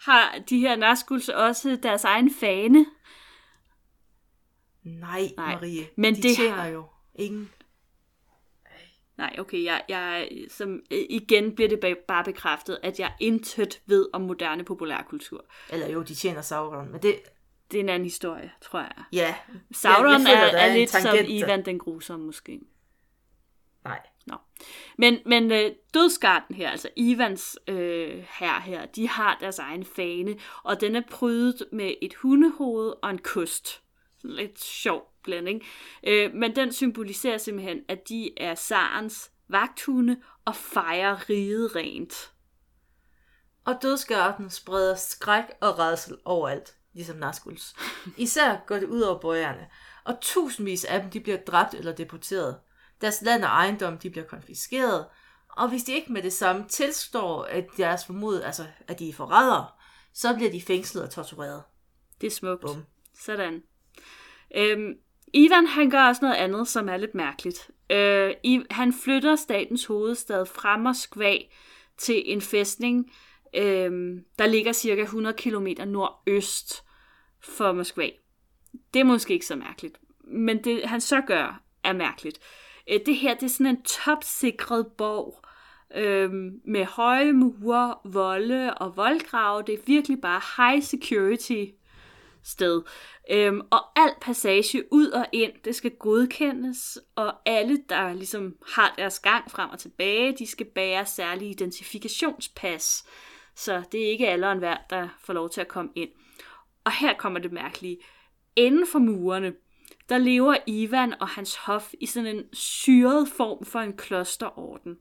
[0.00, 2.86] Har de her Nazguls også deres egen fane?
[4.82, 5.88] Nej, Nej, Marie.
[5.96, 7.50] men de det tjener har- jo ingen.
[9.16, 13.80] Nej, okay, jeg, jeg, som, øh, igen bliver det ba- bare bekræftet, at jeg intet
[13.86, 15.44] ved om moderne populærkultur.
[15.70, 16.92] Eller jo, de tjener Sauron.
[16.92, 17.20] Men det...
[17.72, 19.04] Det er en anden historie, tror jeg.
[19.12, 19.34] Ja.
[19.72, 21.34] Sauron jeg føler, er, er, en lidt som tangent der.
[21.34, 22.60] Ivan den grusomme, måske.
[23.84, 24.00] Nej.
[24.26, 24.36] Nå.
[24.98, 30.36] Men, men øh, dødsgarden her, altså Ivans øh, her her, de har deres egen fane,
[30.62, 33.82] og den er prydet med et hundehoved og en kost.
[34.18, 35.62] Sådan lidt sjov blanding.
[36.04, 42.32] Øh, men den symboliserer simpelthen, at de er Sarens vagthunde og fejrer riget rent.
[43.64, 47.74] Og dødsgarden spreder skræk og redsel overalt, ligesom Nazguls.
[48.16, 49.68] Især går det ud over bøjerne,
[50.04, 52.58] og tusindvis af dem de bliver dræbt eller deporteret.
[53.00, 55.06] Deres land og ejendom de bliver konfiskeret,
[55.48, 59.12] og hvis de ikke med det samme tilstår, at deres formod, altså at de er
[59.12, 59.66] forrædere,
[60.14, 61.62] så bliver de fængslet og tortureret.
[62.20, 62.60] Det er smukt.
[62.60, 62.84] Bum.
[63.14, 63.62] Sådan.
[64.56, 64.94] Øhm,
[65.32, 67.70] Ivan han gør også noget andet, som er lidt mærkeligt.
[67.90, 71.36] Øh, I, han flytter statens hovedstad fra Moskva
[71.98, 73.12] til en fæstning,
[73.56, 76.84] øh, der ligger cirka 100 km nordøst
[77.40, 78.10] for Moskva.
[78.94, 82.38] Det er måske ikke så mærkeligt, men det han så gør er mærkeligt.
[82.90, 85.42] Øh, det her det er sådan en topsikret borg
[85.94, 86.30] øh,
[86.64, 89.62] med høje mure, volde og voldgrave.
[89.62, 91.64] Det er virkelig bare high security
[92.42, 92.82] sted.
[93.30, 98.94] Øhm, og al passage ud og ind, det skal godkendes, og alle, der ligesom har
[98.98, 103.06] deres gang frem og tilbage, de skal bære særlige identifikationspas.
[103.54, 106.10] Så det er ikke alle og enhver, der får lov til at komme ind.
[106.84, 107.98] Og her kommer det mærkelige.
[108.56, 109.54] Inden for murene,
[110.08, 114.98] der lever Ivan og hans hof i sådan en syret form for en klosterorden.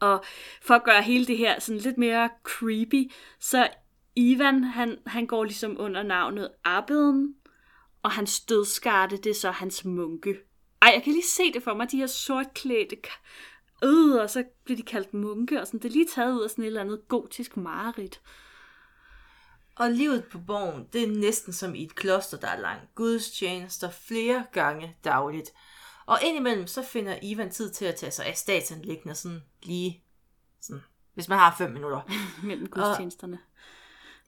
[0.00, 0.24] Og
[0.62, 3.10] for at gøre hele det her sådan lidt mere creepy,
[3.40, 3.68] så
[4.16, 7.34] Ivan, han, han går ligesom under navnet Abeden,
[8.02, 10.36] og hans dødskarte, det er så hans munke.
[10.82, 12.96] Ej, jeg kan lige se det for mig, de her sortklædte
[13.82, 16.50] øh, og så bliver de kaldt munke, og sådan, det er lige taget ud af
[16.50, 18.20] sådan et eller andet gotisk mareridt.
[19.76, 22.94] Og livet på borgen, det er næsten som i et kloster, der er langt.
[22.94, 25.52] gudstjenester flere gange dagligt.
[26.06, 30.04] Og indimellem, så finder Ivan tid til at tage sig af statsanlæggende sådan lige,
[30.60, 30.82] sådan,
[31.14, 32.00] hvis man har fem minutter.
[32.46, 33.38] Mellem gudstjenesterne.
[33.54, 33.58] Og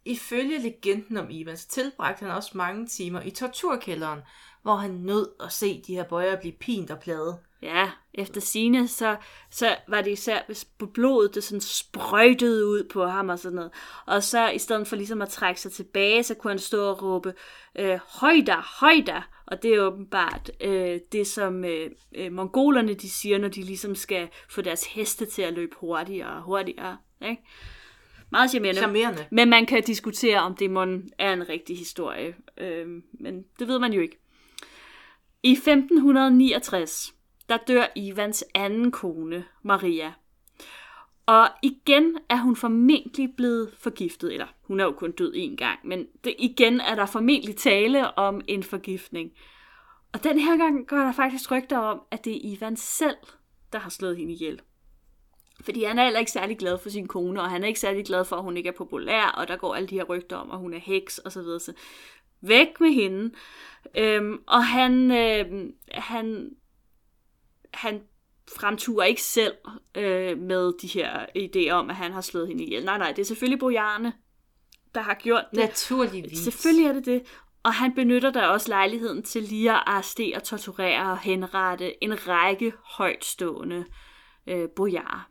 [0.04, 4.20] ifølge legenden om Ivan, så tilbragte han også mange timer i torturkælderen,
[4.62, 7.38] hvor han nød at se de her bøjer blive pint og pladet.
[7.64, 9.16] Ja, efter sine så,
[9.50, 13.70] så var det især, hvis blodet det sådan sprøjtede ud på ham og sådan noget.
[14.06, 17.02] Og så i stedet for ligesom at trække sig tilbage, så kunne han stå og
[17.02, 17.34] råbe,
[17.78, 19.22] øh, højda, højda.
[19.46, 23.94] Og det er åbenbart øh, det, som øh, øh, mongolerne de siger, når de ligesom
[23.94, 26.98] skal få deres heste til at løbe hurtigere og hurtigere.
[27.22, 27.42] Ikke?
[28.30, 28.80] Meget charmerende.
[28.80, 29.26] charmerende.
[29.30, 30.70] Men man kan diskutere, om det
[31.18, 32.34] er en rigtig historie.
[32.58, 34.18] Øh, men det ved man jo ikke.
[35.42, 37.14] I 1569,
[37.48, 40.12] der dør Ivans anden kone, Maria.
[41.26, 45.78] Og igen er hun formentlig blevet forgiftet, eller hun er jo kun død en gang,
[45.84, 49.32] men det, igen er der formentlig tale om en forgiftning.
[50.12, 53.16] Og den her gang går der faktisk rygter om, at det er Ivan selv,
[53.72, 54.60] der har slået hende ihjel.
[55.60, 58.04] Fordi han er heller ikke særlig glad for sin kone, og han er ikke særlig
[58.04, 60.50] glad for, at hun ikke er populær, og der går alle de her rygter om,
[60.50, 61.60] at hun er heks og så videre.
[61.60, 61.72] Så
[62.40, 63.34] væk med hende.
[63.98, 66.50] Øhm, og han, øh, han,
[67.74, 68.00] han
[68.56, 69.54] fremturer ikke selv
[69.94, 72.84] øh, med de her idéer om, at han har slået hende ihjel.
[72.84, 74.12] Nej, nej, det er selvfølgelig Bojane,
[74.94, 75.58] der har gjort det.
[75.58, 76.38] Naturligvis.
[76.38, 77.22] Selvfølgelig er det det.
[77.62, 82.72] Og han benytter da også lejligheden til lige at arrestere, torturere og henrette en række
[82.84, 83.84] højtstående
[84.46, 85.30] øh, bojarer.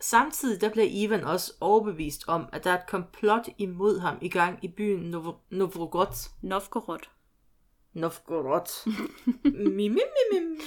[0.00, 4.28] Samtidig der bliver Ivan også overbevist om, at der er et komplot imod ham i
[4.28, 6.30] gang i byen Nov- Novgorod.
[6.42, 6.98] Novgorod.
[7.98, 8.88] Novgorod.
[9.76, 10.60] mi, mi, mi, mi.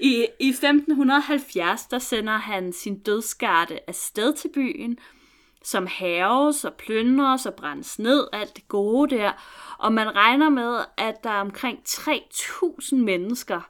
[0.00, 4.98] I, I 1570, der sender han sin dødskarte afsted til byen,
[5.64, 9.32] som haves og plyndres og brændes ned, alt det gode der.
[9.78, 13.60] Og man regner med, at der er omkring 3.000 mennesker,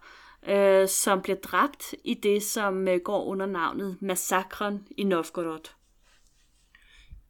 [0.48, 5.70] øh, som bliver dræbt i det, som øh, går under navnet Massakren i Novgorod.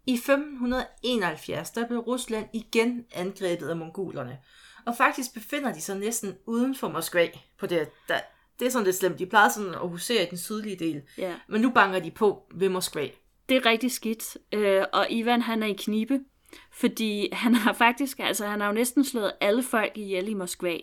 [0.07, 4.38] I 1571 der blev Rusland igen angrebet af mongolerne,
[4.86, 7.28] og faktisk befinder de sig næsten uden for Moskva.
[7.58, 8.20] På det, der,
[8.58, 9.18] det er sådan lidt slemt.
[9.18, 11.34] De plejede sådan at husere i den sydlige del, Ja.
[11.48, 13.08] men nu banker de på ved Moskva.
[13.48, 16.20] Det er rigtig skidt, øh, og Ivan han er i knibe,
[16.72, 20.76] fordi han har faktisk, altså han har jo næsten slået alle folk ihjel i Moskva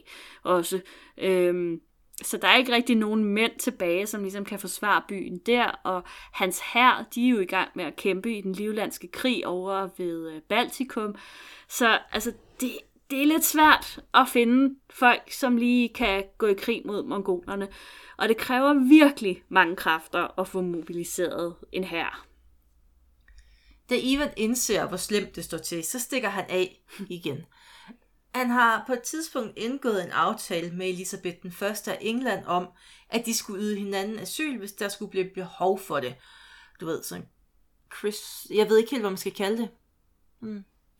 [0.44, 0.82] også.
[1.18, 1.82] Øhm,
[2.24, 6.04] så der er ikke rigtig nogen mænd tilbage, som ligesom kan forsvare byen der, og
[6.34, 9.90] hans hær, de er jo i gang med at kæmpe i den livlandske krig over
[9.98, 11.16] ved øh, Baltikum.
[11.70, 12.72] Så altså, det,
[13.10, 17.68] det er lidt svært at finde folk, som lige kan gå i krig mod mongolerne.
[18.18, 22.28] Og det kræver virkelig mange kræfter at få mobiliseret en hær.
[23.90, 27.46] Da Ivan indser, hvor slemt det står til, så stikker han af igen.
[28.36, 32.68] Han har på et tidspunkt indgået en aftale med Elisabeth den første af England om,
[33.10, 36.16] at de skulle yde hinanden asyl, hvis der skulle blive behov for det.
[36.82, 37.28] Du ved, sådan
[38.00, 38.48] Chris...
[38.54, 39.70] Jeg ved ikke helt, hvad man skal kalde det.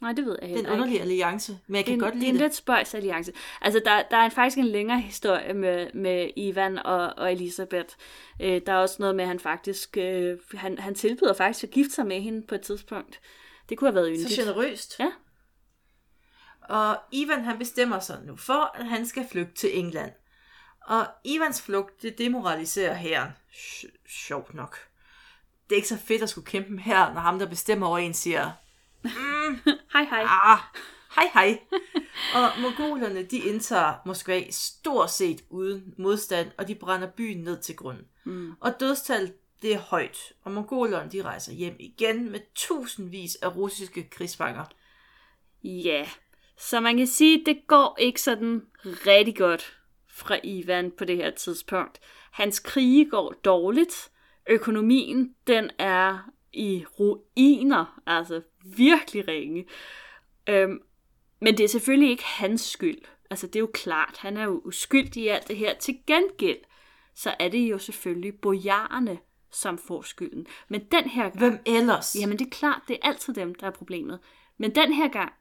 [0.02, 0.82] Nej, det ved jeg Det er heller en ikke.
[0.84, 2.42] underlig alliance, men jeg Det kan en, godt det er lide en det.
[2.42, 3.34] lidt spøjs alliance.
[3.62, 7.96] Altså, der, der er faktisk en længere historie med, med Ivan og, og Elisabeth.
[8.42, 9.98] Øh, der er også noget med, at han faktisk...
[9.98, 13.20] Øh, han, han tilbyder faktisk at gifte sig med hende på et tidspunkt.
[13.70, 14.40] Det kunne have været Så yndigt.
[14.40, 15.00] generøst.
[15.00, 15.12] Ja.
[16.70, 20.12] Og Ivan han bestemmer sig nu for, at han skal flygte til England.
[20.86, 23.30] Og Ivans flugt, det demoraliserer herren.
[24.10, 24.78] Sjovt nok.
[25.70, 28.14] Det er ikke så fedt at skulle kæmpe her, når ham, der bestemmer over en,
[28.14, 28.52] siger,
[29.94, 30.24] Hej, hej.
[30.24, 30.60] ah,
[31.16, 31.60] hej hej.
[32.36, 37.76] og mongolerne, de indtager Moskva stort set uden modstand, og de brænder byen ned til
[37.76, 38.06] grunden.
[38.24, 38.54] Mm.
[38.60, 44.10] Og dødstal, det er højt, og mongolerne, de rejser hjem igen med tusindvis af russiske
[44.10, 44.66] krigsfanger.
[45.64, 46.08] Ja,
[46.58, 49.78] så man kan sige, at det går ikke sådan rigtig godt
[50.10, 52.00] fra Ivan på det her tidspunkt.
[52.32, 54.12] Hans krige går dårligt.
[54.50, 59.66] Økonomien, den er i ruiner, altså virkelig ringe.
[60.50, 60.80] Øhm,
[61.40, 63.02] men det er selvfølgelig ikke hans skyld.
[63.30, 65.74] Altså det er jo klart, han er jo uskyldig i alt det her.
[65.76, 66.60] Til gengæld,
[67.16, 69.20] så er det jo selvfølgelig bojarerne,
[69.52, 70.48] som får skylden.
[70.70, 72.16] Men den her gang, Hvem ellers?
[72.20, 74.20] Jamen det er klart, det er altid dem, der er problemet.
[74.58, 75.34] Men den her gang,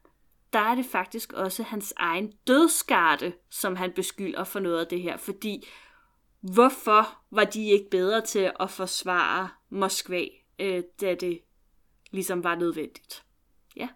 [0.53, 5.01] der er det faktisk også hans egen dødskarte, som han beskylder for noget af det
[5.01, 5.17] her.
[5.17, 5.67] Fordi
[6.41, 10.25] hvorfor var de ikke bedre til at forsvare Moskva,
[10.59, 11.41] øh, da det
[12.11, 13.23] ligesom var nødvendigt.
[13.75, 13.87] Ja.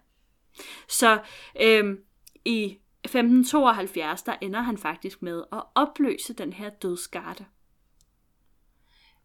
[0.88, 1.20] Så
[1.60, 1.98] øh,
[2.44, 7.44] i 1572, der ender han faktisk med at opløse den her dødsgarde.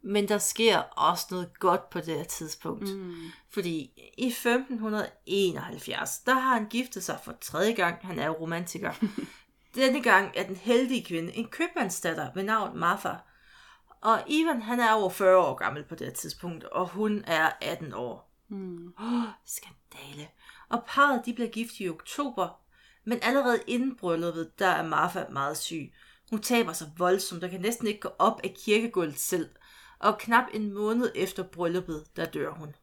[0.01, 2.95] Men der sker også noget godt på det her tidspunkt.
[2.95, 3.15] Mm.
[3.49, 7.97] Fordi i 1571, der har han giftet sig for tredje gang.
[8.01, 8.93] Han er romantiker.
[9.75, 13.13] Denne gang er den heldige kvinde en købmandsdatter ved navn Martha.
[14.01, 17.51] Og Ivan, han er over 40 år gammel på det her tidspunkt, og hun er
[17.61, 18.31] 18 år.
[18.47, 18.93] Mm.
[18.99, 20.27] Oh, skandale.
[20.69, 22.59] Og parret, de bliver gift i oktober,
[23.03, 25.93] men allerede inden brylluppet, der er Martha meget syg.
[26.29, 29.49] Hun taber sig voldsomt og kan næsten ikke gå op af kirkegulvet selv.
[29.99, 32.75] Og knap en måned efter brylluppet, der dør hun.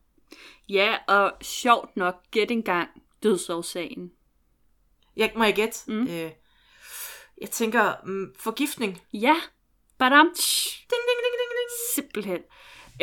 [0.68, 2.88] Ja, og sjovt nok, gæt engang
[3.22, 4.12] dødsårsagen.
[5.16, 5.92] Jeg må jeg gætte?
[5.92, 6.03] Mm.
[6.03, 6.31] Øh,
[7.40, 9.03] jeg tænker, mm, forgiftning.
[9.12, 9.35] Ja,
[9.98, 10.26] badam.
[10.26, 11.70] Ding, ding, ding, ding, ding.
[11.94, 12.40] Simpelthen.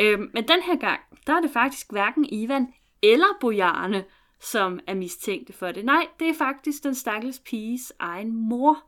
[0.00, 2.66] Øhm, men den her gang, der er det faktisk hverken Ivan
[3.02, 4.04] eller Bojarne,
[4.40, 5.84] som er mistænkte for det.
[5.84, 8.78] Nej, det er faktisk den stakkels piges egen mor,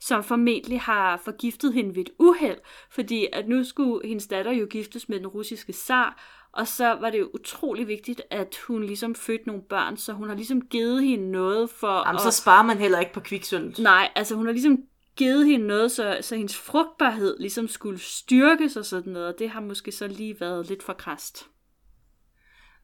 [0.00, 2.58] som formentlig har forgiftet hende ved et uheld,
[2.90, 7.10] fordi at nu skulle hendes datter jo giftes med den russiske zar, og så var
[7.10, 11.04] det jo utrolig vigtigt, at hun ligesom fødte nogle børn, så hun har ligesom givet
[11.04, 12.06] hende noget for...
[12.06, 12.20] Jamen, at...
[12.20, 13.74] så sparer man heller ikke på kviksølv.
[13.78, 14.78] Nej, altså hun har ligesom
[15.16, 19.50] givet hende noget, så, så hendes frugtbarhed ligesom skulle styrkes og sådan noget, og det
[19.50, 21.46] har måske så lige været lidt for krast.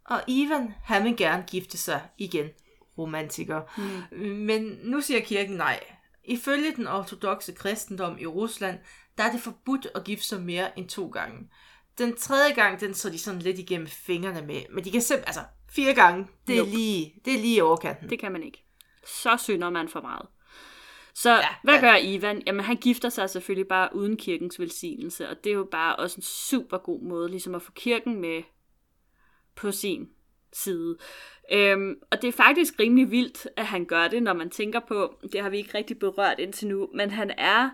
[0.04, 2.46] Og Ivan, han vil gerne gifte sig igen.
[2.98, 3.62] Romantiker.
[4.12, 4.26] Mm.
[4.26, 5.80] Men nu siger kirken nej.
[6.24, 8.78] Ifølge den ortodoxe kristendom i Rusland,
[9.18, 11.48] der er det forbudt at gifte sig mere end to gange.
[11.98, 14.62] Den tredje gang, den så de sådan lidt igennem fingrene med.
[14.72, 16.70] Men de kan simpelthen, altså fire gange, det er, nope.
[16.70, 18.10] lige, det er lige overkanten.
[18.10, 18.64] Det kan man ikke.
[19.06, 20.26] Så synder man for meget.
[21.16, 21.80] Så ja, hvad ja.
[21.80, 22.42] gør Ivan?
[22.46, 26.16] Jamen han gifter sig selvfølgelig bare uden kirkens velsignelse, og det er jo bare også
[26.16, 28.42] en super god måde ligesom at få kirken med
[29.54, 30.08] på sin
[30.52, 30.96] side.
[31.52, 35.18] Øhm, og det er faktisk rimelig vildt, at han gør det, når man tænker på,
[35.32, 37.70] det har vi ikke rigtig berørt indtil nu, men han er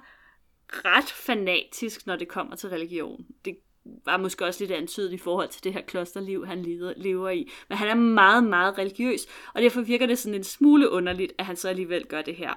[0.69, 3.27] ret fanatisk, når det kommer til religion.
[3.45, 3.57] Det
[4.05, 6.63] var måske også lidt antydet i forhold til det her klosterliv, han
[6.97, 7.51] lever i.
[7.69, 11.47] Men han er meget, meget religiøs, og derfor virker det sådan en smule underligt, at
[11.47, 12.55] han så alligevel gør det her.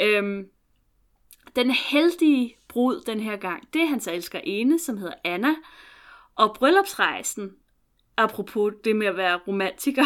[0.00, 0.48] Øhm,
[1.56, 5.54] den heldige brud den her gang, det er hans elsker ene, som hedder Anna,
[6.34, 7.56] og bryllupsrejsen,
[8.16, 10.04] apropos det med at være romantiker,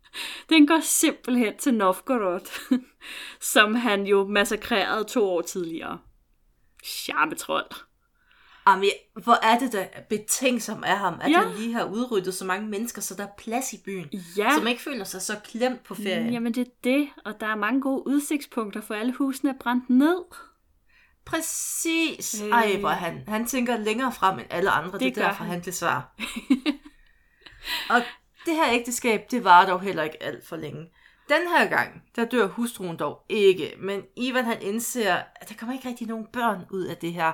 [0.50, 2.70] den går simpelthen til Novgorod,
[3.54, 5.98] som han jo massakrerede to år tidligere.
[6.84, 7.87] Charmetrold.
[8.70, 8.90] Jamen,
[9.24, 11.40] hvor er det da betænksom af ham, at ja.
[11.40, 14.58] han lige har udryddet så mange mennesker, så der er plads i byen, ja.
[14.58, 16.30] man ikke føler sig så klemt på ferie.
[16.32, 19.90] Jamen det er det, og der er mange gode udsigtspunkter, for alle husene er brændt
[19.90, 20.24] ned.
[21.24, 22.42] Præcis.
[22.42, 22.50] Øh.
[22.50, 25.62] Ej, hvor han, han tænker længere frem end alle andre, det, det er derfor han,
[25.64, 26.14] han svar.
[27.90, 28.02] og
[28.46, 30.86] det her ægteskab, det var dog heller ikke alt for længe.
[31.28, 35.74] Den her gang, der dør hustruen dog ikke, men Ivan han indser, at der kommer
[35.74, 37.32] ikke rigtig nogen børn ud af det her.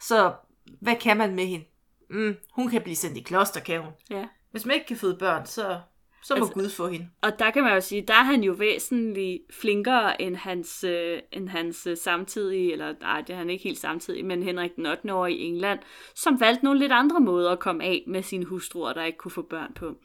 [0.00, 0.34] Så
[0.80, 1.64] hvad kan man med hende?
[2.10, 3.92] Mm, hun kan blive sendt i kloster, kan hun.
[4.10, 4.24] Ja.
[4.50, 5.80] Hvis man ikke kan føde børn, så,
[6.22, 7.08] så må altså, Gud få hende.
[7.22, 11.20] Og der kan man jo sige, der er han jo væsentligt flinkere end hans, øh,
[11.32, 14.86] end hans øh, samtidige, eller nej, det er han ikke helt samtidig, men Henrik den
[14.86, 15.14] 8.
[15.14, 15.78] år i England,
[16.14, 19.32] som valgte nogle lidt andre måder at komme af med sine hustruer, der ikke kunne
[19.32, 19.96] få børn på.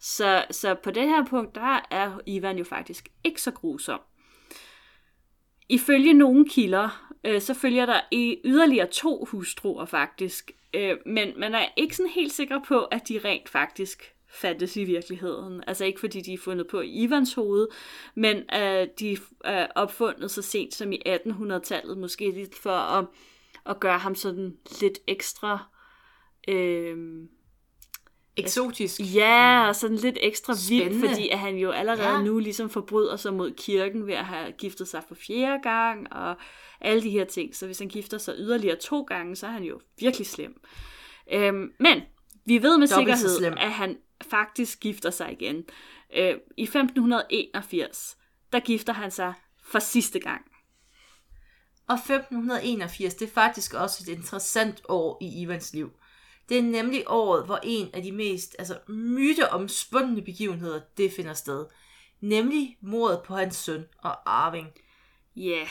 [0.00, 4.00] Så, så på det her punkt, der er Ivan jo faktisk ikke så grusom.
[5.68, 11.54] Ifølge nogle kilder, øh, så følger der i yderligere to hustruer faktisk, øh, men man
[11.54, 15.64] er ikke sådan helt sikker på, at de rent faktisk fattes i virkeligheden.
[15.66, 17.68] Altså ikke fordi de er fundet på i Ivans hoved,
[18.14, 23.06] men at de er opfundet så sent som i 1800-tallet, måske lidt for at,
[23.66, 25.58] at gøre ham sådan lidt ekstra...
[26.48, 26.96] Øh,
[28.36, 29.00] Eksotisk.
[29.14, 32.22] Ja, og sådan lidt ekstra vildt, fordi at han jo allerede ja.
[32.22, 36.36] nu ligesom forbryder sig mod kirken ved at have giftet sig for fjerde gang, og
[36.80, 37.56] alle de her ting.
[37.56, 40.60] Så hvis han gifter sig yderligere to gange, så er han jo virkelig slem.
[41.32, 42.02] Øhm, men
[42.46, 43.96] vi ved med Dobbelt sikkerhed, at han
[44.30, 45.64] faktisk gifter sig igen.
[46.16, 48.16] Øh, I 1581,
[48.52, 50.42] der gifter han sig for sidste gang.
[51.88, 55.90] Og 1581, det er faktisk også et interessant år i Ivans liv.
[56.48, 61.66] Det er nemlig året, hvor en af de mest altså, myteomspundne begivenheder, det finder sted.
[62.20, 64.68] Nemlig mordet på hans søn og Arving.
[65.36, 65.42] Ja.
[65.42, 65.68] Yeah.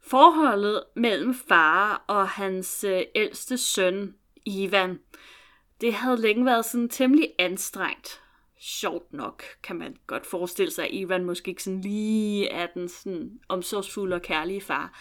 [0.00, 4.14] Forholdet mellem far og hans øh, ældste søn,
[4.46, 4.98] Ivan,
[5.80, 8.20] det havde længe været sådan temmelig anstrengt.
[8.58, 12.88] Sjovt nok, kan man godt forestille sig, at Ivan måske ikke sådan lige er den
[12.88, 14.98] sådan omsorgsfulde og kærlige far.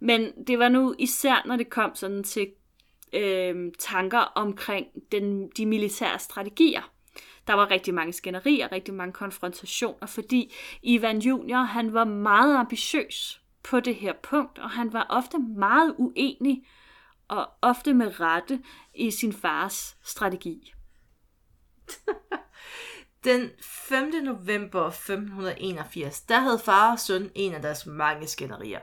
[0.00, 2.50] Men det var nu især, når det kom sådan til
[3.12, 6.92] øh, tanker omkring den, de militære strategier.
[7.46, 13.40] Der var rigtig mange skænderier, rigtig mange konfrontationer, fordi Ivan Junior, han var meget ambitiøs
[13.62, 16.66] på det her punkt, og han var ofte meget uenig,
[17.28, 18.62] og ofte med rette,
[18.94, 20.72] i sin fars strategi.
[23.24, 24.10] Den 5.
[24.24, 28.80] november 1581, der havde far og søn en af deres mange skænderier.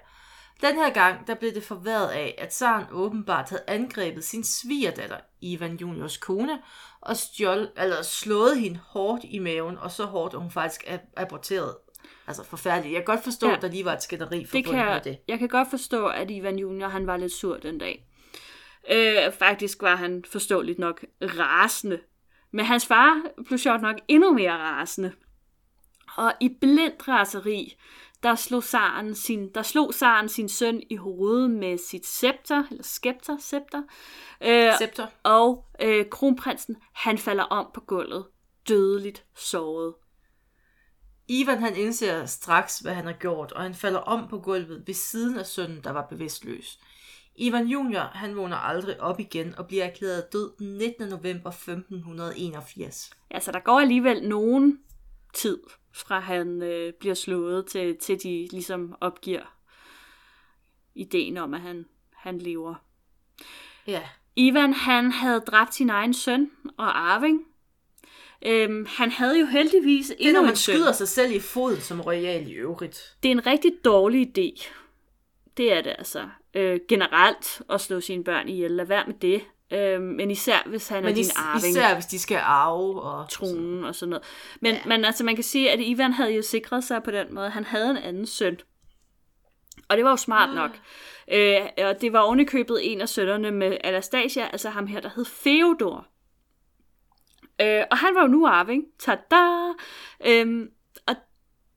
[0.62, 5.18] Den her gang, der blev det forværet af, at Zaren åbenbart havde angrebet sin svigerdatter,
[5.42, 6.60] Ivan Juniors kone,
[7.02, 11.14] og stjål, eller slået hende hårdt i maven, og så hårdt, at hun faktisk ab-
[11.18, 11.78] aborterede.
[12.28, 12.94] Altså forfærdeligt.
[12.94, 13.56] Jeg kan godt forstå, Ja.
[13.56, 15.18] at der lige var et skænderi Det forbundet kan, med det.
[15.28, 18.08] jeg kan godt forstå, at Ivan Junior han var lidt sur den dag.
[18.92, 22.00] Øh, faktisk var han forståeligt nok rasende.
[22.52, 25.12] Men hans far blev sjovt nok endnu mere rasende.
[26.18, 27.78] Og i blindt raseri,
[28.26, 32.84] der slog Saren sin, der slog Saren sin søn i hovedet med sit scepter, eller
[32.84, 33.82] skepter, scepter.
[34.42, 35.08] Øh, Scepter.
[35.24, 38.26] og øh, kronprinsen, han falder om på gulvet,
[38.68, 39.94] dødeligt såret.
[41.28, 44.94] Ivan han indser straks, hvad han har gjort, og han falder om på gulvet ved
[44.94, 46.80] siden af sønnen, der var bevidstløs.
[47.36, 51.08] Ivan Junior, han vågner aldrig op igen og bliver erklæret død den 19.
[51.10, 53.10] november 1581.
[53.30, 54.80] Altså, der går alligevel nogen
[55.36, 55.60] tid,
[55.94, 59.56] fra han øh, bliver slået, til, til de ligesom opgiver
[60.96, 62.76] ideen om, at han, han lever.
[63.88, 64.02] Ja,
[64.36, 67.42] Ivan, han havde dræbt sin egen søn og arving.
[68.46, 71.82] Øhm, han havde jo heldigvis det er, endnu når man skyder sig selv i foden
[71.82, 73.16] som royal i øvrigt.
[73.24, 74.68] Det er en rigtig dårlig idé.
[75.58, 76.30] Det er det altså.
[76.54, 78.72] Øh, generelt at slå sine børn ihjel.
[78.72, 79.42] Lad være med det.
[79.74, 81.70] Øh, men især hvis han er Men din is- arving.
[81.72, 84.24] især hvis de skal arve og tronen og sådan noget.
[84.62, 84.82] Men, ja.
[84.86, 87.50] men altså, man kan sige, at Ivan havde jo sikret sig på den måde.
[87.50, 88.58] Han havde en anden søn.
[89.90, 90.56] Og det var jo smart Ah.
[90.56, 90.72] nok.
[91.32, 95.26] Øh, og det var ovenikøbet en af sønnerne med Anastasia, altså ham her, der hed
[95.26, 96.08] Feodor.
[97.62, 98.84] Øh, og han var jo nu arving.
[99.00, 99.74] Tada!
[100.26, 100.70] Øhm,
[101.08, 101.16] og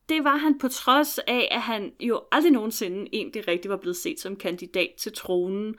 [0.09, 3.97] det var han på trods af, at han jo aldrig nogensinde egentlig rigtig var blevet
[3.97, 5.75] set som kandidat til tronen.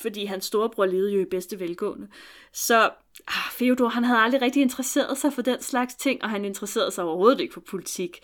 [0.00, 2.08] Fordi hans storebror levede jo i bedste velgående.
[2.52, 2.82] Så
[3.28, 6.90] ah, Feodor, han havde aldrig rigtig interesseret sig for den slags ting, og han interesserede
[6.90, 8.18] sig overhovedet ikke for politik.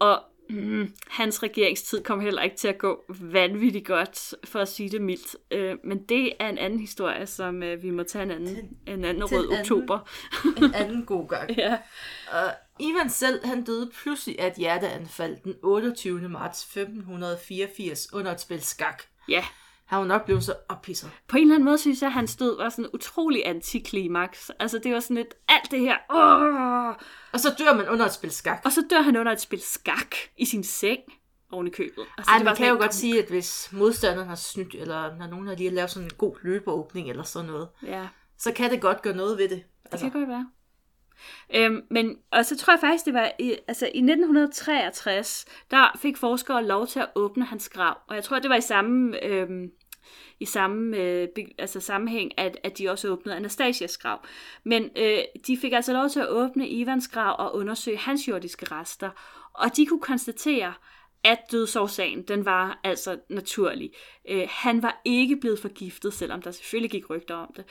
[0.00, 4.90] Og mm, hans regeringstid kom heller ikke til at gå vanvittigt godt, for at sige
[4.90, 5.36] det mildt.
[5.50, 8.56] Øh, men det er en anden historie, som øh, vi må tage en anden,
[8.86, 9.98] en anden rød anden- oktober.
[10.56, 11.50] en anden god gang.
[11.58, 11.78] ja.
[12.32, 12.50] Og
[12.80, 16.28] Ivan selv, han døde pludselig af et hjerteanfald den 28.
[16.28, 19.02] marts 1584 under et spil skak.
[19.28, 19.44] ja,
[19.86, 21.10] Han var nok blevet så ophidset.
[21.28, 24.50] på en eller anden måde synes jeg, at hans død var sådan utrolig antiklimaks.
[24.60, 25.96] Altså det var sådan lidt alt det her.
[26.10, 26.94] Åh!
[27.32, 28.62] Og så dør man under et spil skak.
[28.64, 31.00] Og så dør han under et spil skak i sin seng
[31.52, 32.04] oven i købet.
[32.18, 35.26] Altså, Ej, det man kan jo godt sige, at hvis modstanderen har snydt, eller når
[35.26, 38.08] nogen har lige lavet sådan en god løbeåbning eller sådan noget, Ja,
[38.38, 39.58] så kan det godt gøre noget ved det.
[39.58, 40.50] det Altså, kan godt være.
[41.54, 46.16] Øhm, men, og så tror jeg faktisk, det var i, altså, i 1963, der fik
[46.16, 47.98] forskere lov til at åbne hans grav.
[48.08, 49.70] Og jeg tror, det var i samme, øhm,
[50.40, 51.28] i samme øh,
[51.58, 54.24] altså sammenhæng, at, at de også åbnede Anastasias grav.
[54.64, 58.66] Men øh, de fik altså lov til at åbne Ivans grav og undersøge hans jordiske
[58.70, 59.10] rester.
[59.54, 60.74] Og de kunne konstatere,
[61.24, 63.90] at dødsårsagen, den var altså naturlig.
[64.28, 67.64] Øh, han var ikke blevet forgiftet, selvom der selvfølgelig gik rygter om det.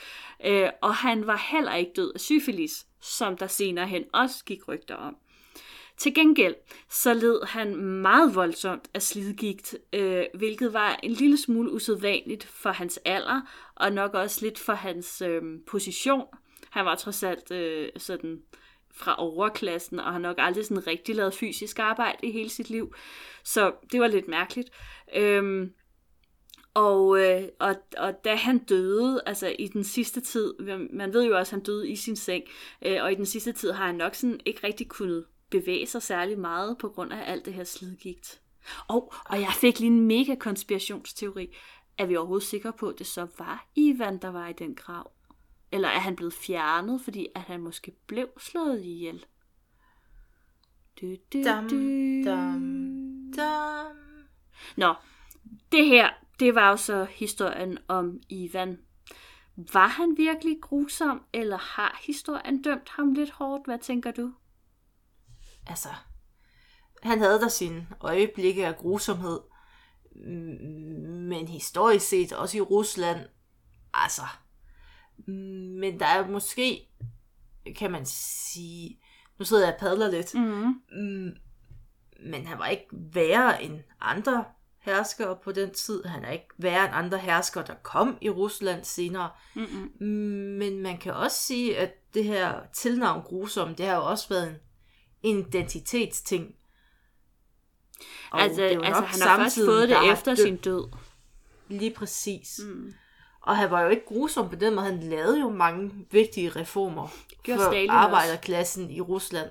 [0.46, 4.68] Øh, og han var heller ikke død af syfilis, som der senere hen også gik
[4.68, 5.16] rygter om.
[5.98, 6.56] Til gengæld
[6.90, 12.70] så led han meget voldsomt af slidgigt, øh, hvilket var en lille smule usædvanligt for
[12.70, 13.42] hans alder,
[13.76, 16.26] og nok også lidt for hans øh, position.
[16.70, 18.42] Han var trods alt øh, sådan
[18.94, 22.96] fra overklassen, og har nok aldrig sådan rigtig lavet fysisk arbejde i hele sit liv.
[23.44, 24.70] Så det var lidt mærkeligt.
[25.16, 25.74] Øhm,
[26.74, 30.54] og, øh, og, og da han døde, altså i den sidste tid,
[30.94, 32.44] man ved jo også, at han døde i sin seng,
[32.86, 35.26] øh, og i den sidste tid har han nok sådan ikke rigtig kunnet
[35.60, 38.42] bevæge sig særlig meget på grund af alt det her slidgigt.
[38.88, 41.56] Og, og jeg fik lige en mega konspirationsteori.
[41.98, 45.12] Er vi overhovedet sikre på, at det så var Ivan, der var i den grav?
[45.72, 49.26] Eller er han blevet fjernet, fordi at han måske blev slået ihjel?
[51.02, 51.76] Du, du, Dam, du.
[52.26, 53.96] dam, dam.
[54.78, 54.94] Nå,
[55.72, 58.80] det her, det var jo så historien om Ivan.
[59.74, 63.66] Var han virkelig grusom, eller har historien dømt ham lidt hårdt?
[63.66, 64.34] Hvad tænker du?
[65.68, 65.90] Altså,
[67.04, 69.40] han havde da sine øjeblikke af grusomhed,
[71.30, 73.20] men historisk set også i Rusland,
[73.94, 74.22] altså,
[75.28, 76.88] men der er måske,
[77.78, 79.00] kan man sige,
[79.40, 81.36] nu sidder jeg og padler lidt, mm,
[82.20, 84.46] men han var ikke værre end andre
[84.86, 86.04] herskere på den tid.
[86.04, 89.30] Han er ikke værre end andre herskere, der kom i Rusland senere.
[89.56, 90.08] Mm-mm.
[90.60, 94.50] Men man kan også sige, at det her tilnavn grusom, det har jo også været
[94.50, 94.56] en
[95.26, 96.56] en identitetsting.
[98.32, 100.88] Og Altså, det altså han har først fået det efter dømt- sin død.
[101.68, 102.60] Lige præcis.
[102.66, 102.94] Mm.
[103.42, 104.86] Og han var jo ikke grusom på den måde.
[104.86, 107.08] Han lavede jo mange vigtige reformer
[107.44, 107.98] Gjorde for Stalin også.
[108.00, 109.50] arbejderklassen i Rusland.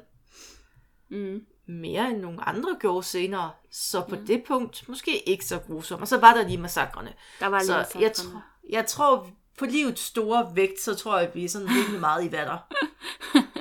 [1.11, 1.41] Mm.
[1.67, 3.51] Mere end nogle andre gjorde senere.
[3.71, 6.01] Så på det punkt, måske ikke så grusom.
[6.01, 7.13] Og så var der lige massakrene.
[7.41, 8.31] Der var Så lige jeg, massakrene.
[8.33, 12.01] tror, jeg tror, på livets store vægt, så tror jeg, at vi er sådan rimelig
[12.01, 12.59] meget i vatter.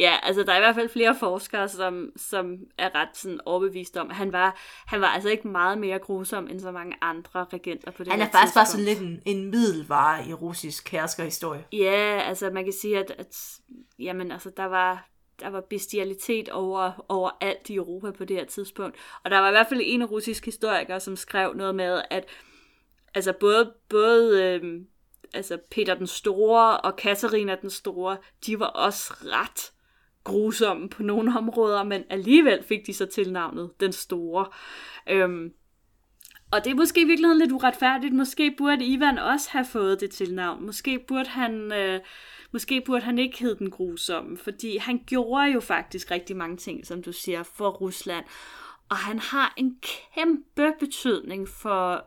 [0.00, 3.96] Ja, altså der er i hvert fald flere forskere, som, som er ret sådan overbevist
[3.96, 7.46] om, at han var, han var altså ikke meget mere grusom end så mange andre
[7.52, 11.64] regenter på det Han er faktisk bare sådan lidt en, en middelvare i russisk herskerhistorie.
[11.72, 13.60] Ja, altså man kan sige, at, at
[13.98, 15.06] jamen, altså, der var
[15.40, 18.96] der var bestialitet over, over alt i Europa på det her tidspunkt.
[19.24, 22.24] Og der var i hvert fald en russisk historiker, som skrev noget med, at
[23.14, 24.80] altså både, både øh,
[25.34, 29.72] altså Peter den Store og Katarina den Store, de var også ret
[30.24, 34.46] grusomme på nogle områder, men alligevel fik de så tilnavnet den Store.
[35.08, 35.52] Øhm,
[36.52, 38.14] og det er måske i virkeligheden lidt uretfærdigt.
[38.14, 40.66] Måske burde Ivan også have fået det tilnavn.
[40.66, 42.00] Måske burde han, øh,
[42.52, 46.86] måske burde han ikke hedde den grusomme, fordi han gjorde jo faktisk rigtig mange ting,
[46.86, 48.24] som du siger, for Rusland.
[48.88, 52.04] Og han har en kæmpe betydning for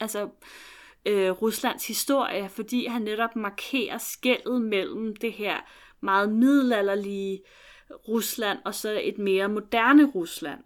[0.00, 0.28] altså,
[1.06, 5.56] øh, Ruslands historie, fordi han netop markerer skældet mellem det her
[6.02, 7.40] meget middelalderlige
[8.08, 10.58] Rusland og så et mere moderne Rusland.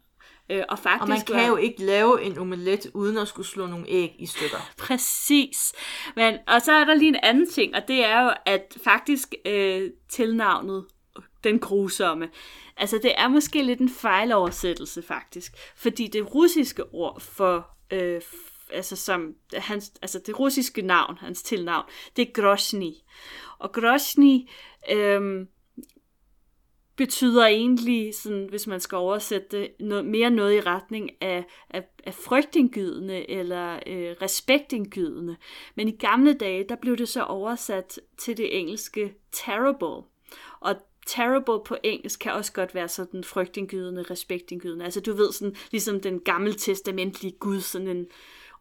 [0.50, 3.48] Øh, og faktisk Og man var- kan jo ikke lave en omelet uden at skulle
[3.48, 4.56] slå nogle æg i stykker.
[4.78, 5.72] Præcis.
[6.16, 9.34] Men, og så er der lige en anden ting, og det er jo, at faktisk
[9.46, 10.86] øh, tilnavnet
[11.44, 12.28] den grusomme,
[12.76, 18.20] altså det er måske lidt en fejloversættelse faktisk, fordi det russiske ord for, øh,
[18.72, 21.84] altså som, hans, altså det russiske navn, hans tilnavn,
[22.16, 22.92] det er Grozny.
[23.58, 24.38] Og Grozny,
[24.90, 25.46] øh,
[26.96, 31.84] betyder egentlig, sådan, hvis man skal oversætte det, noget, mere noget i retning af, af,
[32.04, 35.36] af frygtindgydende eller øh, respektindgydende.
[35.74, 40.08] Men i gamle dage, der blev det så oversat til det engelske terrible.
[40.60, 40.76] Og
[41.06, 44.84] terrible på engelsk kan også godt være sådan frygtindgydende, respektindgydende.
[44.84, 48.06] Altså du ved, sådan, ligesom den gamle testamentlige Gud, sådan en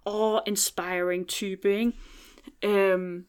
[0.05, 1.93] awe-inspiring type, ikke?
[2.63, 3.25] Øhm,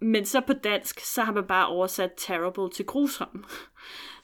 [0.00, 3.44] men så på dansk, så har man bare oversat terrible til grusom.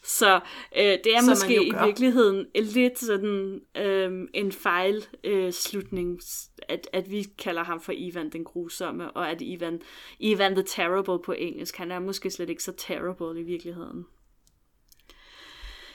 [0.05, 0.41] Så
[0.77, 6.21] øh, det er Som måske i virkeligheden lidt sådan øh, en fejlslutning, øh, slutning,
[6.69, 9.81] at, at vi kalder ham for Ivan den grusomme, og at Ivan,
[10.19, 14.07] Ivan the Terrible på engelsk, han er måske slet ikke så terrible i virkeligheden.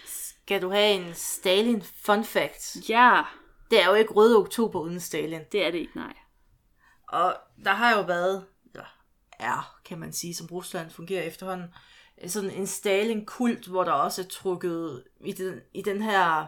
[0.05, 2.89] Skal du have en Stalin fun fact?
[2.89, 3.21] Ja,
[3.71, 5.41] Det er jo ikke Røde Oktober uden Stalin.
[5.51, 6.13] det er det ikke, nej.
[7.07, 8.45] Og der har jo været,
[9.39, 11.67] er, kan man sige, som Rusland fungerer efterhånden,
[12.27, 16.47] sådan en Stalin-kult, hvor der også er trukket i den, i den her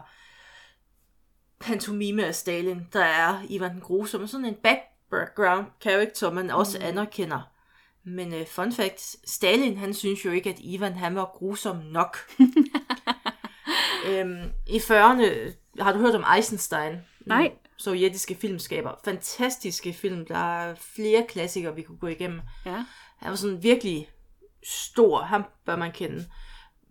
[1.60, 6.84] pantomime af Stalin, der er Ivan den Grusomme, sådan en background character, man også mm.
[6.84, 7.40] anerkender.
[8.04, 12.16] Men uh, fun fact, Stalin han synes jo ikke, at Ivan han var grusom nok.
[14.08, 16.96] øhm, I 40'erne, har du hørt om Eisenstein?
[17.26, 17.52] Nej.
[17.80, 19.00] Sovjetiske filmskaber.
[19.04, 20.26] Fantastiske film.
[20.26, 22.40] Der er flere klassikere, vi kunne gå igennem.
[22.66, 22.84] Ja.
[23.18, 24.08] Han var sådan virkelig
[24.62, 25.20] stor.
[25.20, 26.26] Ham bør man kende.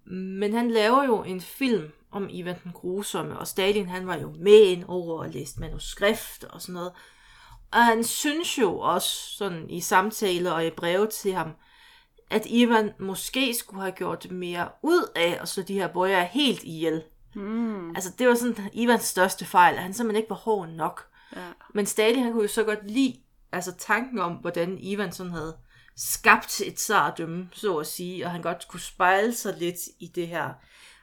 [0.05, 4.33] Men han laver jo en film om Ivan den Grusomme, og Stalin han var jo
[4.39, 6.91] med ind over og læste manuskript og sådan noget.
[7.71, 11.51] Og han synes jo også sådan i samtaler og i breve til ham,
[12.29, 16.63] at Ivan måske skulle have gjort mere ud af at slå de her bøjer helt
[16.63, 17.03] ihjel.
[17.35, 17.89] Mm.
[17.95, 21.07] Altså det var sådan Ivans største fejl, at han simpelthen ikke var hård nok.
[21.35, 21.47] ja.
[21.73, 23.15] Men stadig, han kunne jo så godt lide
[23.51, 25.57] altså tanken om, hvordan Ivan sådan havde
[25.97, 30.27] skabt et tsardømme, så at sige, og han godt kunne spejle sig lidt i det
[30.27, 30.49] her.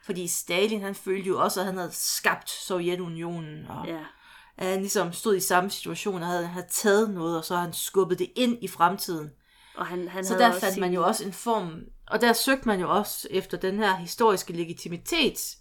[0.05, 3.99] Fordi Stalin, han følte jo også, at han havde skabt Sovjetunionen, og ja.
[4.57, 7.73] at han ligesom stod i samme situation, og havde, havde taget noget, og så han
[7.73, 9.31] skubbet det ind i fremtiden.
[9.77, 12.69] Og han, han Så der fandt sin- man jo også en form, og der søgte
[12.69, 15.57] man jo også efter den her historiske legitimitet.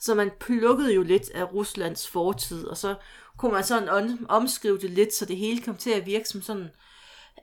[0.00, 2.94] Så man plukkede jo lidt af Ruslands fortid, og så
[3.38, 6.42] kunne man sådan om, omskrive det lidt, så det hele kom til at virke som
[6.42, 6.68] sådan,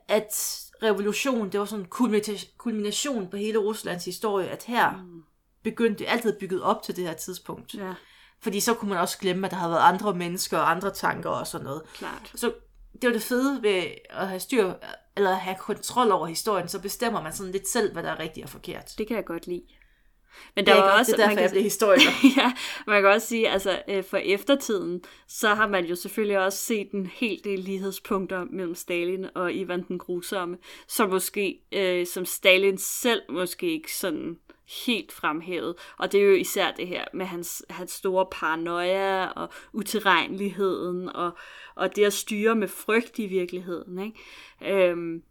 [0.08, 5.22] at revolution, det var sådan en kulmina- kulmination på hele Ruslands historie, at her mm.
[5.62, 7.74] begyndte det altid bygget op til det her tidspunkt.
[7.74, 7.94] Ja,
[8.40, 11.30] Fordi så kunne man også glemme, at der havde været andre mennesker og andre tanker
[11.30, 11.82] og sådan noget.
[11.94, 12.32] klart.
[12.34, 12.52] Så
[12.92, 14.72] det var det fede ved at have styr,
[15.16, 18.44] eller have kontrol over historien, så bestemmer man sådan lidt selv, hvad der er rigtigt
[18.44, 18.94] og forkert.
[18.98, 19.62] Det kan jeg godt lide.
[20.56, 22.10] Men der er, var også, også, det er derfor, man kan, jeg blev historiker.
[22.36, 22.52] ja,
[22.86, 26.90] man kan også sige, altså øh, for eftertiden, så har man jo selvfølgelig også set
[26.90, 30.58] en hel del lighedspunkter mellem Stalin og Ivan den Grusomme,
[30.88, 34.36] som måske, øh, som Stalin selv måske ikke sådan
[34.86, 35.74] helt fremhævet.
[35.98, 41.30] Og det er jo især det her med hans, hans store paranoia og utilregneligheden og,
[41.74, 43.98] og det at styre med frygt i virkeligheden.
[43.98, 44.88] Ikke?
[44.88, 45.22] Øhm,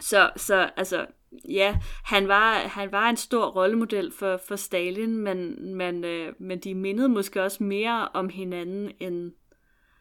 [0.00, 1.06] så, så altså,
[1.48, 6.58] ja, han var, han var en stor rollemodel for, for Stalin, men, men, øh, men
[6.58, 9.32] de mindede måske også mere om hinanden, end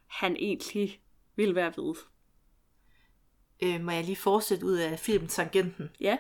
[0.08, 1.02] han egentlig
[1.36, 1.96] ville være ved.
[3.64, 5.90] Øh, må jeg lige fortsætte ud af filmen Tangenten?
[6.00, 6.18] Ja.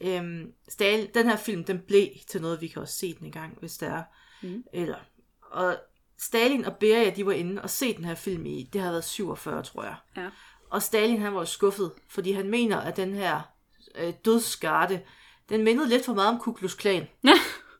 [0.00, 3.32] Øhm, Stal, den her film, den blev til noget, vi kan også se den en
[3.32, 4.02] gang, hvis der er.
[4.42, 4.64] Mhm.
[4.72, 4.98] Eller,
[5.40, 5.76] og
[6.18, 9.04] Stalin og Beria, de var inde og se den her film i, det har været
[9.04, 9.96] 47, tror jeg.
[10.16, 10.30] Ja.
[10.70, 13.55] Og Stalin, han var skuffet, fordi han mener, at den her
[13.98, 15.00] øh, dødsgarde,
[15.48, 17.06] den mindede lidt for meget om Ku Klux Klan.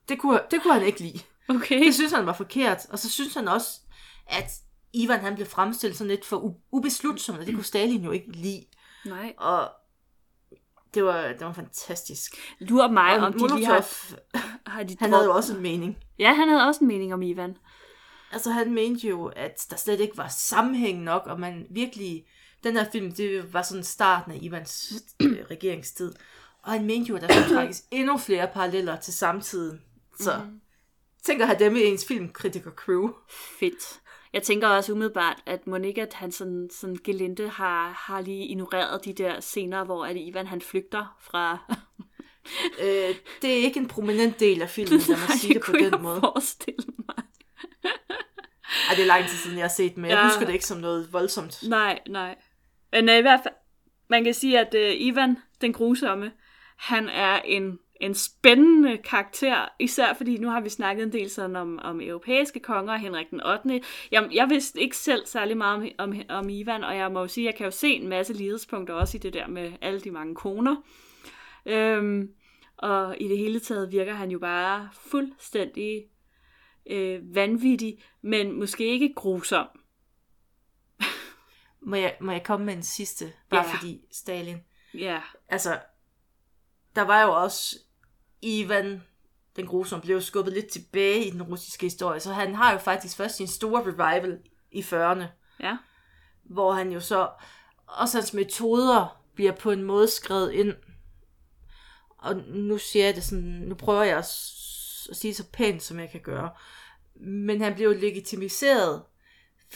[0.08, 1.20] Det kunne, det kunne han ikke lide.
[1.48, 1.84] Okay.
[1.84, 2.86] Det synes han var forkert.
[2.90, 3.80] Og så synes han også,
[4.26, 4.50] at
[4.92, 8.64] Ivan han blev fremstillet sådan lidt for ubeslutsom, og det kunne Stalin jo ikke lide.
[9.04, 9.34] Nej.
[9.38, 9.70] Og
[10.94, 12.34] det var, det var fantastisk.
[12.58, 14.18] Lurer mig, Og om de lige har, Molotov,
[14.66, 15.98] har de han havde jo også en mening.
[16.18, 17.56] Ja, han havde også en mening om Ivan.
[18.32, 22.24] Altså han mente jo, at der slet ikke var sammenhæng nok, og man virkelig...
[22.64, 24.92] Den her film, det var sådan starten af Ivans
[25.22, 26.12] øh, regeringstid.
[26.62, 29.82] Og han mente jo, at der skulle trækkes endnu flere paralleller til samtiden.
[30.20, 30.60] Så mm.
[31.24, 33.08] tænker at have dem i ens filmkritiker crew.
[33.60, 34.00] Fedt.
[34.32, 39.04] Jeg tænker også umiddelbart, at Monika, at han sådan, sådan gelinde har, har lige ignoreret
[39.04, 41.58] de der scener, hvor at Ivan han flygter fra...
[42.80, 45.72] Øh, det er ikke en prominent del af filmen, lad mig Nej, sige det på
[45.72, 46.20] den jeg måde.
[46.20, 47.24] forestille mig.
[48.88, 50.24] Ej, det er lang tid siden, jeg har set men jeg Ja.
[50.24, 51.62] husker det ikke som noget voldsomt.
[51.68, 52.36] Nej, nej.
[52.96, 53.54] Men øh, i hvert fald,
[54.08, 56.32] man kan sige, at øh, Ivan, den grusomme,
[56.76, 61.56] han er en, en spændende karakter, især fordi nu har vi snakket en del sådan
[61.56, 63.80] om, om europæiske konger, Henrik den 8.
[64.12, 67.28] Jeg, jeg vidste ikke selv særlig meget om, om, om Ivan, og jeg må jo
[67.28, 70.00] sige, at jeg kan jo se en masse lighedspunkter også i det der med alle
[70.00, 70.76] de mange koner.
[71.66, 72.30] Øhm,
[72.76, 76.04] og i det hele taget virker han jo bare fuldstændig
[76.90, 79.66] øh, vanvittig, men måske ikke grusom.
[81.80, 83.32] Må jeg, må jeg komme med en sidste?
[83.50, 83.72] Bare Ja.
[83.76, 84.58] fordi Stalin...
[84.94, 85.80] Ja, Altså,
[86.96, 87.76] der var jo også
[88.42, 89.02] Ivan,
[89.56, 93.16] den grusomme, blev skubbet lidt tilbage i den russiske historie, så han har jo faktisk
[93.16, 94.38] først sin store revival
[94.70, 95.24] i 40'erne,
[95.60, 95.76] ja.
[96.42, 97.30] hvor han jo så,
[97.86, 100.74] også hans metoder bliver på en måde skrevet ind.
[102.18, 104.24] Og nu siger jeg det sådan, nu prøver jeg at,
[105.10, 106.50] at sige så pænt, som jeg kan gøre.
[107.20, 109.02] Men han blev legitimiseret,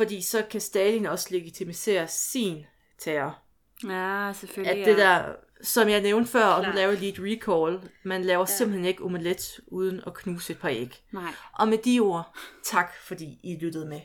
[0.00, 2.66] fordi så kan Stalin også legitimisere sin
[2.98, 3.38] terror.
[3.84, 4.80] Ja, selvfølgelig.
[4.80, 8.40] At det der, som jeg nævnte før, om at lave lige et recall, man laver.
[8.40, 8.56] Ja.
[8.56, 11.02] simpelthen ikke omelet uden at knuse et par æg.
[11.12, 11.32] Nej.
[11.52, 14.00] Og med de ord, tak fordi I lyttede med.